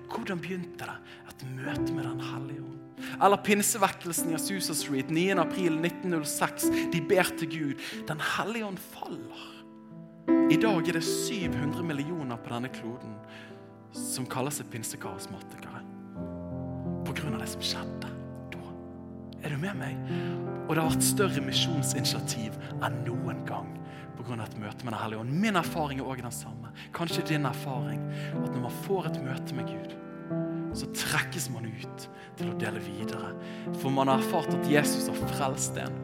Hvordan 0.09 0.41
begynte 0.43 0.87
det? 0.87 0.97
Et 1.29 1.45
møte 1.55 1.93
med 1.93 2.07
Den 2.07 2.23
hellige 2.25 2.63
ånd. 2.65 2.79
Eller 3.23 3.43
pinsevekkelsen 3.47 4.33
i 4.33 4.37
Asusa 4.39 4.75
Street 4.75 5.11
9.4.1906. 5.15 6.71
De 6.95 7.03
ber 7.11 7.31
til 7.39 7.51
Gud. 7.53 7.87
Den 8.09 8.23
hellige 8.35 8.67
ånd 8.67 8.81
faller. 8.95 9.45
I 10.49 10.57
dag 10.61 10.89
er 10.89 10.97
det 10.97 11.05
700 11.05 11.85
millioner 11.85 12.41
på 12.41 12.53
denne 12.55 12.71
kloden 12.73 13.19
som 13.97 14.27
kaller 14.29 14.55
seg 14.55 14.69
pinsekarismatikere. 14.73 15.83
På 17.07 17.15
grunn 17.17 17.37
av 17.37 17.43
det 17.43 17.51
som 17.53 17.65
skjedde 17.65 18.13
da. 18.53 18.63
Er 19.43 19.55
du 19.55 19.61
med 19.63 19.79
meg? 19.81 19.99
Og 20.67 20.75
det 20.75 20.83
har 20.83 20.91
vært 20.93 21.07
større 21.07 21.45
misjonsinitiativ 21.45 22.57
enn 22.85 23.03
noen 23.07 23.45
gang 23.49 23.71
pga. 24.19 24.43
et 24.45 24.59
møte 24.59 24.85
med 24.85 24.93
Den 24.93 25.01
hellige 25.01 25.21
ånd. 25.21 25.31
Min 25.33 25.57
erfaring 25.57 26.01
er 26.01 26.05
òg 26.05 26.23
den 26.23 26.35
samme. 26.35 26.73
Kanskje 26.93 27.27
din 27.29 27.47
erfaring. 27.47 28.03
At 28.43 28.53
når 28.53 28.61
man 28.61 28.77
får 28.85 29.07
et 29.07 29.23
møte 29.25 29.55
med 29.55 29.67
Gud, 29.67 29.95
så 30.75 30.87
trekkes 30.93 31.49
man 31.51 31.67
ut 31.67 32.09
til 32.37 32.51
å 32.51 32.59
dele 32.59 32.81
videre. 32.81 33.33
For 33.81 33.91
man 33.91 34.09
har 34.09 34.21
erfart 34.21 34.53
at 34.53 34.69
Jesus 34.71 35.09
har 35.09 35.33
frelst 35.33 35.79
en. 35.81 35.97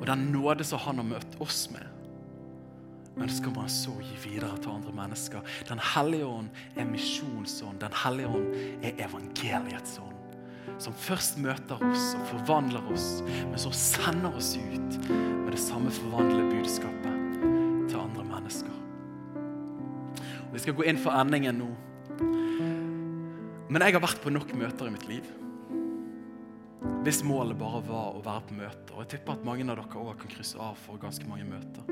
Og 0.00 0.06
den 0.06 0.32
nåde 0.32 0.64
som 0.66 0.82
han 0.82 0.98
har 0.98 1.06
møtt 1.06 1.38
oss 1.40 1.68
med, 1.70 1.86
men 3.16 3.28
det 3.28 3.36
skal 3.36 3.52
man 3.56 3.68
så 3.68 3.92
gi 4.00 4.16
videre 4.24 4.56
til 4.62 4.72
andre 4.72 4.92
mennesker. 4.96 5.44
Den 5.68 5.80
hellige 5.92 6.26
ånd 6.26 6.48
er 6.76 6.88
misjonsånd. 6.88 7.80
Den 7.82 7.94
hellige 8.04 8.30
ånd 8.32 8.48
er 8.82 9.04
evangeliets 9.04 9.98
ånd. 10.00 10.16
Som 10.80 10.96
først 10.96 11.36
møter 11.42 11.82
oss 11.84 12.12
og 12.16 12.24
forvandler 12.30 12.86
oss, 12.92 13.20
men 13.26 13.58
så 13.60 13.70
sender 13.76 14.32
oss 14.38 14.54
ut 14.56 14.98
med 15.10 15.52
det 15.52 15.60
samme 15.60 15.92
forvandlede 15.92 16.48
budskapet 16.54 17.36
til 17.90 18.00
andre 18.00 18.24
mennesker. 18.24 18.80
Og 20.48 20.56
Vi 20.56 20.64
skal 20.64 20.76
gå 20.78 20.88
inn 20.88 21.00
for 21.00 21.14
endingen 21.16 21.60
nå. 21.60 21.70
Men 23.72 23.84
jeg 23.84 23.96
har 23.96 24.04
vært 24.04 24.20
på 24.24 24.32
nok 24.32 24.50
møter 24.56 24.88
i 24.88 24.96
mitt 24.96 25.08
liv. 25.08 25.30
hvis 27.02 27.24
målet 27.26 27.58
bare 27.58 27.80
var 27.82 28.14
å 28.14 28.20
være 28.22 28.42
på 28.46 28.54
møter. 28.54 28.94
Og 28.94 29.00
jeg 29.02 29.08
tipper 29.16 29.34
at 29.34 29.44
mange 29.44 29.64
av 29.66 29.74
dere 29.74 29.86
også 29.86 30.18
kan 30.20 30.30
krysse 30.36 30.58
av 30.62 30.78
for 30.78 31.00
ganske 31.02 31.26
mange 31.26 31.46
møter. 31.48 31.91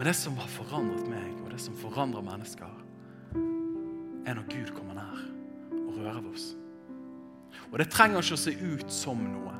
Men 0.00 0.06
det 0.06 0.14
som 0.16 0.36
har 0.40 0.48
forandret 0.48 1.08
meg, 1.12 1.26
og 1.44 1.50
det 1.52 1.58
som 1.60 1.74
forandrer 1.76 2.22
mennesker, 2.24 2.70
er 4.24 4.38
når 4.38 4.46
Gud 4.48 4.70
kommer 4.72 4.96
nær 4.96 5.18
og 5.76 5.90
rører 5.98 6.22
oss. 6.30 6.46
Og 7.66 7.76
det 7.82 7.90
trenger 7.92 8.24
ikke 8.24 8.38
å 8.38 8.40
se 8.40 8.54
ut 8.62 8.94
som 8.96 9.20
noe. 9.20 9.52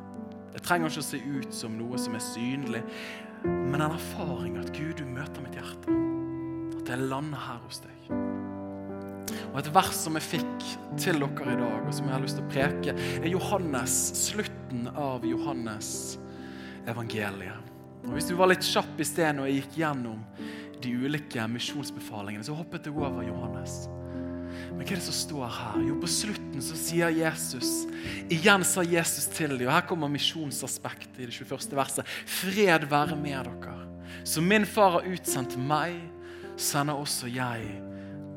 Det 0.54 0.62
trenger 0.64 0.88
ikke 0.88 1.04
å 1.04 1.08
se 1.10 1.20
ut 1.20 1.52
som 1.52 1.76
noe 1.76 2.00
som 2.00 2.16
er 2.16 2.24
synlig, 2.24 2.80
men 3.44 3.76
en 3.82 3.90
erfaring 3.90 4.56
at 4.62 4.72
Gud, 4.72 4.94
du 4.96 5.04
møter 5.04 5.44
mitt 5.44 5.60
hjerte. 5.60 6.00
At 6.80 6.88
jeg 6.94 7.10
lander 7.12 7.44
her 7.44 7.60
hos 7.66 7.84
deg. 7.84 8.08
Og 9.50 9.60
Et 9.60 9.72
vers 9.76 9.92
som 10.06 10.16
jeg 10.16 10.30
fikk 10.38 10.68
til 11.04 11.20
dere 11.20 11.52
i 11.52 11.60
dag, 11.66 11.82
og 11.84 11.92
som 11.92 12.08
jeg 12.08 12.16
har 12.16 12.24
lyst 12.24 12.40
til 12.40 12.48
å 12.48 12.54
preke, 12.56 12.96
er 13.20 13.28
Johannes, 13.28 14.04
slutten 14.24 14.88
av 14.96 15.28
Johannes 15.28 16.14
evangeliet. 16.88 17.69
Og 18.04 18.12
Hvis 18.16 18.30
du 18.30 18.34
var 18.38 18.50
litt 18.50 18.64
kjapp 18.64 19.00
i 19.00 19.06
sted 19.06 19.36
når 19.36 19.48
jeg 19.48 19.60
gikk 19.60 19.80
gjennom 19.82 20.20
de 20.80 20.92
ulike 20.96 21.46
misjonsbefalingene, 21.52 22.44
så 22.46 22.56
hoppet 22.56 22.88
jeg 22.88 22.96
over 22.96 23.24
Johannes. 23.26 23.82
Men 24.70 24.82
hva 24.82 24.94
er 24.94 24.98
det 24.98 25.04
som 25.04 25.16
står 25.16 25.50
her? 25.54 25.82
Jo, 25.86 25.96
på 26.00 26.08
slutten 26.10 26.62
så 26.64 26.76
sier 26.78 27.12
Jesus 27.14 27.84
Igjen 28.32 28.64
sa 28.66 28.82
Jesus 28.86 29.28
til 29.34 29.54
dem, 29.54 29.68
og 29.68 29.74
her 29.74 29.86
kommer 29.88 30.10
misjonsaspektet 30.10 31.20
i 31.20 31.28
det 31.28 31.34
21. 31.36 31.76
verset. 31.76 32.08
Fred 32.26 32.86
være 32.90 33.18
med 33.18 33.50
dere. 33.50 33.76
Som 34.26 34.48
min 34.50 34.66
far 34.66 34.98
har 34.98 35.06
utsendt 35.06 35.56
meg, 35.60 35.98
sender 36.60 36.98
også 36.98 37.30
jeg 37.30 37.66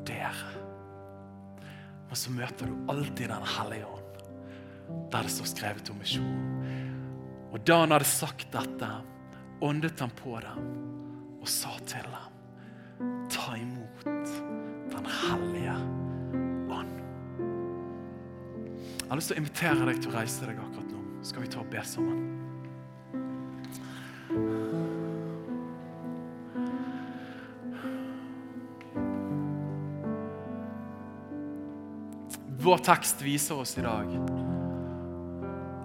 dere. 0.06 0.52
Men 2.08 2.20
så 2.20 2.34
møter 2.34 2.70
du 2.70 2.92
alltid 2.92 3.30
Den 3.32 3.48
hellige 3.56 3.88
ånd, 3.88 4.20
der 5.10 5.26
det 5.26 5.32
står 5.34 5.50
skrevet 5.50 5.90
om 5.90 5.98
misjon. 5.98 6.44
Og 7.54 7.62
da 7.66 7.80
han 7.84 7.94
hadde 7.94 8.10
sagt 8.10 8.50
dette, 8.52 8.90
åndet 9.64 10.00
han 10.00 10.10
på 10.10 10.40
dem 10.44 10.64
og 11.40 11.48
sa 11.48 11.70
til 11.88 12.04
dem, 12.04 13.08
ta 13.32 13.56
imot 13.56 14.04
Den 14.04 15.06
hellige 15.08 15.74
ånd. 16.72 16.92
Jeg 19.00 19.08
har 19.08 19.18
lyst 19.18 19.32
til 19.32 19.36
å 19.36 19.40
invitere 19.40 19.88
deg 19.88 20.00
til 20.04 20.12
å 20.12 20.16
reise 20.18 20.48
deg 20.48 20.60
akkurat 20.60 20.92
nå. 20.92 21.00
Skal 21.24 21.44
vi 21.44 21.50
ta 21.52 21.64
og 21.64 21.72
be 21.72 21.84
sammen? 21.88 22.22
Vår 32.64 32.80
tekst 32.84 33.20
viser 33.24 33.60
oss 33.60 33.76
i 33.80 33.84
dag 33.84 34.12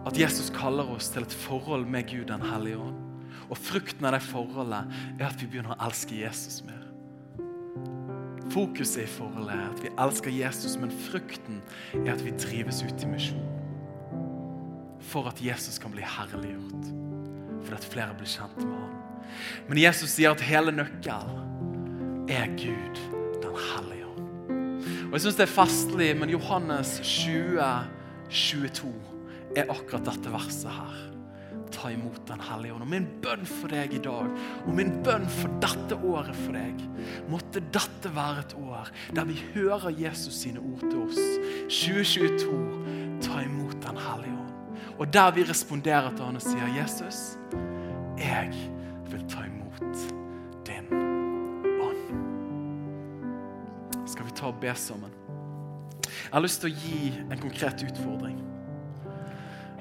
at 0.08 0.18
Jesus 0.20 0.52
kaller 0.56 0.88
oss 0.96 1.12
til 1.12 1.24
et 1.28 1.44
forhold 1.48 1.88
med 1.88 2.08
Gud 2.12 2.28
den 2.32 2.44
hellige 2.44 2.84
ånd. 2.84 3.09
Og 3.50 3.58
frukten 3.58 4.06
av 4.06 4.14
det 4.16 4.22
forholdet 4.26 5.00
er 5.18 5.26
at 5.30 5.42
vi 5.42 5.50
begynner 5.50 5.74
å 5.74 5.88
elske 5.90 6.18
Jesus 6.20 6.62
mer. 6.68 6.86
Fokuset 8.50 9.04
i 9.04 9.10
forholdet 9.10 9.54
er 9.54 9.66
at 9.68 9.82
vi 9.84 9.92
elsker 9.94 10.34
Jesus, 10.34 10.78
men 10.82 10.94
frukten 11.10 11.60
er 12.02 12.14
at 12.16 12.24
vi 12.26 12.34
drives 12.38 12.82
ut 12.86 13.06
i 13.06 13.10
misjon. 13.10 13.46
For 15.10 15.30
at 15.30 15.42
Jesus 15.42 15.78
kan 15.82 15.94
bli 15.94 16.06
herliggjort. 16.06 16.90
For 17.66 17.78
at 17.78 17.86
flere 17.86 18.16
blir 18.18 18.30
kjent 18.30 18.58
med 18.64 18.74
ham. 18.74 18.98
Men 19.70 19.82
Jesus 19.82 20.16
sier 20.16 20.34
at 20.34 20.42
hele 20.46 20.74
nøkkelen 20.74 22.26
er 22.30 22.50
Gud 22.58 22.98
den 23.44 23.62
hellige 23.74 24.10
ånd. 24.10 24.50
Og 25.10 25.16
jeg 25.18 25.26
syns 25.26 25.38
det 25.38 25.46
er 25.46 25.54
festlig, 25.54 26.10
men 26.18 26.34
Johannes 26.34 26.98
20, 27.06 27.62
22 28.30 28.92
er 29.58 29.70
akkurat 29.70 30.06
dette 30.10 30.34
verset 30.34 30.74
her. 30.74 30.98
Ta 31.72 31.92
imot 31.94 32.28
Den 32.28 32.42
hellige 32.42 32.74
ånd. 32.74 32.82
Og 32.84 32.90
min 32.90 33.08
bønn 33.24 33.46
for 33.46 33.68
deg 33.72 33.94
i 33.94 34.02
dag, 34.04 34.30
og 34.66 34.74
min 34.76 35.04
bønn 35.06 35.28
for 35.30 35.50
dette 35.64 35.96
året 35.96 36.36
for 36.44 36.58
deg, 36.58 36.82
måtte 37.30 37.62
dette 37.74 38.12
være 38.16 38.40
et 38.46 38.56
år 38.60 38.90
der 39.16 39.26
vi 39.30 39.38
hører 39.54 39.90
Jesus 39.94 40.34
sine 40.44 40.60
ord 40.60 40.84
til 40.88 41.00
oss. 41.06 41.22
2022, 41.70 43.20
ta 43.26 43.44
imot 43.46 43.78
Den 43.86 43.98
hellige 43.98 44.34
ånd. 44.34 44.54
Og 45.00 45.14
der 45.14 45.32
vi 45.32 45.44
responderer 45.48 46.10
til 46.16 46.26
han 46.26 46.36
og 46.36 46.42
sier, 46.42 46.68
'Jesus, 46.76 47.38
jeg 48.18 48.52
vil 49.12 49.24
ta 49.30 49.46
imot 49.48 49.98
din 50.68 50.86
ånd'. 51.86 52.12
Skal 54.08 54.26
vi 54.26 54.32
ta 54.36 54.46
og 54.46 54.60
be 54.62 54.76
sammen? 54.76 55.12
Jeg 56.04 56.34
har 56.34 56.42
lyst 56.42 56.62
til 56.62 56.70
å 56.70 56.76
gi 56.76 57.14
en 57.32 57.40
konkret 57.42 57.84
utfordring. 57.84 58.49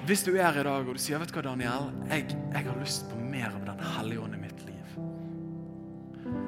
Hvis 0.08 0.22
du 0.24 0.30
er 0.38 0.46
her 0.46 0.62
i 0.62 0.64
dag 0.64 0.86
og 0.88 0.94
du 0.96 1.00
sier 1.04 1.20
vet 1.20 1.28
du 1.28 1.34
hva 1.36 1.42
Daniel, 1.44 1.90
jeg, 2.08 2.30
jeg 2.32 2.64
har 2.64 2.76
lyst 2.80 3.02
på 3.10 3.18
mer 3.20 3.50
av 3.50 3.66
Den 3.66 3.82
hellige 3.92 4.22
ånd 4.24 4.36
i 4.38 4.40
mitt 4.40 4.62
liv. 4.64 4.94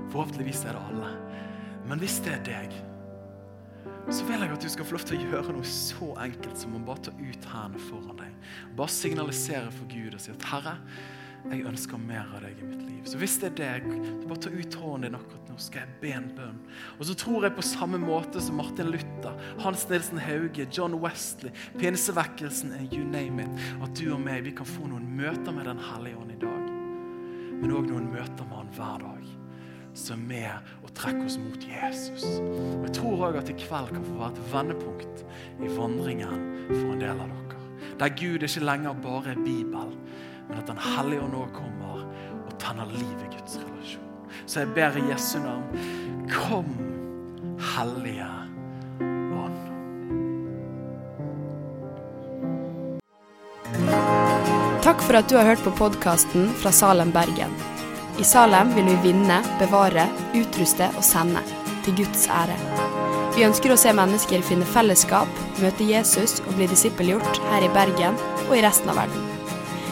Forhåpentligvis 0.09 0.63
er 0.65 0.79
det 0.79 0.85
alle. 0.89 1.11
Men 1.85 2.01
hvis 2.01 2.15
det 2.25 2.39
er 2.39 2.47
deg, 2.47 2.79
så 4.09 4.25
vil 4.31 4.41
jeg 4.41 4.55
at 4.55 4.65
du 4.65 4.71
skal 4.73 4.89
få 4.89 4.97
lov 4.97 5.05
til 5.11 5.19
å 5.19 5.29
gjøre 5.35 5.53
noe 5.59 5.69
så 5.69 6.09
enkelt 6.25 6.57
som 6.57 6.79
å 6.79 6.81
bare 6.87 7.05
ta 7.05 7.13
ut 7.19 7.49
hendene 7.53 7.85
foran 7.91 8.23
deg. 8.23 8.49
Bare 8.81 8.95
signalisere 8.97 9.69
for 9.77 9.93
Gud 9.93 10.17
og 10.17 10.25
si 10.25 10.33
at 10.33 10.49
'Herre, 10.49 10.79
jeg 11.49 11.65
ønsker 11.67 12.01
mer 12.03 12.27
av 12.37 12.45
deg 12.45 12.59
i 12.59 12.69
mitt 12.69 12.83
liv'. 12.85 13.07
Så 13.09 13.19
hvis 13.19 13.39
det 13.41 13.51
er 13.51 13.81
deg, 13.81 13.89
så 14.21 14.29
bare 14.29 14.43
ta 14.45 14.51
ut 14.51 14.75
hånden 14.75 15.03
din 15.07 15.19
akkurat 15.19 15.49
nå, 15.49 15.57
skal 15.59 15.81
jeg 15.81 15.97
be 16.03 16.13
en 16.13 16.31
bønn. 16.37 16.59
Og 16.99 17.07
så 17.07 17.15
tror 17.15 17.43
jeg 17.47 17.57
på 17.57 17.63
samme 17.63 17.99
måte 17.99 18.41
som 18.41 18.57
Martin 18.61 18.93
Luther, 18.93 19.35
Hans 19.59 19.89
Nilsen 19.89 20.19
Hauge, 20.19 20.69
John 20.71 20.95
Wesley, 21.01 21.51
pinsevekkelsen, 21.79 22.75
you 22.93 23.05
name 23.05 23.41
it, 23.43 23.51
at 23.83 23.95
du 23.97 24.13
og 24.13 24.21
meg 24.21 24.45
vi 24.45 24.51
kan 24.51 24.67
få 24.67 24.87
noen 24.87 25.17
møter 25.17 25.53
med 25.53 25.65
Den 25.65 25.79
hellige 25.79 26.17
ånd 26.17 26.33
i 26.33 26.41
dag. 26.41 26.71
Men 27.61 27.73
òg 27.73 27.89
noen 27.89 28.13
møter 28.13 28.45
med 28.45 28.57
Han 28.57 28.75
hver 28.77 28.99
dag 29.05 29.41
som 29.95 30.21
er 30.21 30.27
med 30.29 30.71
og 30.85 30.93
trekker 30.95 31.27
oss 31.27 31.39
mot 31.41 31.65
Jesus. 31.67 32.25
Og 32.41 32.87
Jeg 32.87 32.95
tror 33.01 33.27
òg 33.29 33.39
at 33.41 33.51
i 33.51 33.59
kveld 33.59 33.93
kan 33.95 34.07
få 34.07 34.19
være 34.21 34.33
et 34.37 34.53
vendepunkt 34.55 35.25
i 35.61 35.71
vandringen 35.77 36.45
for 36.69 36.93
en 36.95 37.03
del 37.03 37.17
av 37.17 37.29
dere. 37.29 37.39
Der 38.01 38.15
Gud 38.17 38.45
ikke 38.47 38.65
lenger 38.65 38.95
bare 39.03 39.35
er 39.35 39.43
Bibel, 39.45 39.91
men 40.51 40.59
at 40.59 40.67
Den 40.67 40.79
hellige 40.83 41.23
ånd 41.23 41.35
nå 41.35 41.47
kommer 41.55 42.03
og 42.03 42.55
tenner 42.59 42.91
liv 42.91 43.17
i 43.25 43.31
Guds 43.37 43.59
relasjon. 43.63 44.07
Så 44.47 44.65
jeg 44.65 44.73
ber 44.75 44.97
i 44.99 45.07
Jesu 45.11 45.39
navn, 45.39 45.67
kom, 46.31 46.71
Hellige 47.61 48.27
Ånd. 49.37 49.59
Takk 54.83 55.03
for 55.05 55.21
at 55.21 55.29
du 55.31 55.37
har 55.39 55.53
hørt 55.53 55.63
på 55.65 55.75
podkasten 55.79 56.51
fra 56.63 56.73
Salem, 56.75 57.13
Bergen. 57.15 57.53
I 58.19 58.25
Salem 58.27 58.75
vil 58.75 58.89
vi 58.91 58.99
vinne, 59.11 59.41
bevare, 59.61 60.09
utruste 60.35 60.91
og 60.97 61.05
sende. 61.07 61.45
Til 61.85 62.03
Guds 62.03 62.27
ære. 62.29 62.57
Vi 63.37 63.47
ønsker 63.47 63.73
å 63.73 63.79
se 63.81 63.93
mennesker 63.97 64.43
finne 64.45 64.67
fellesskap, 64.69 65.31
møte 65.63 65.87
Jesus 65.87 66.41
og 66.45 66.57
bli 66.59 66.69
disippelgjort 66.69 67.45
her 67.53 67.65
i 67.65 67.73
Bergen 67.73 68.19
og 68.49 68.57
i 68.59 68.65
resten 68.67 68.93
av 68.93 69.01
verden. 69.05 69.40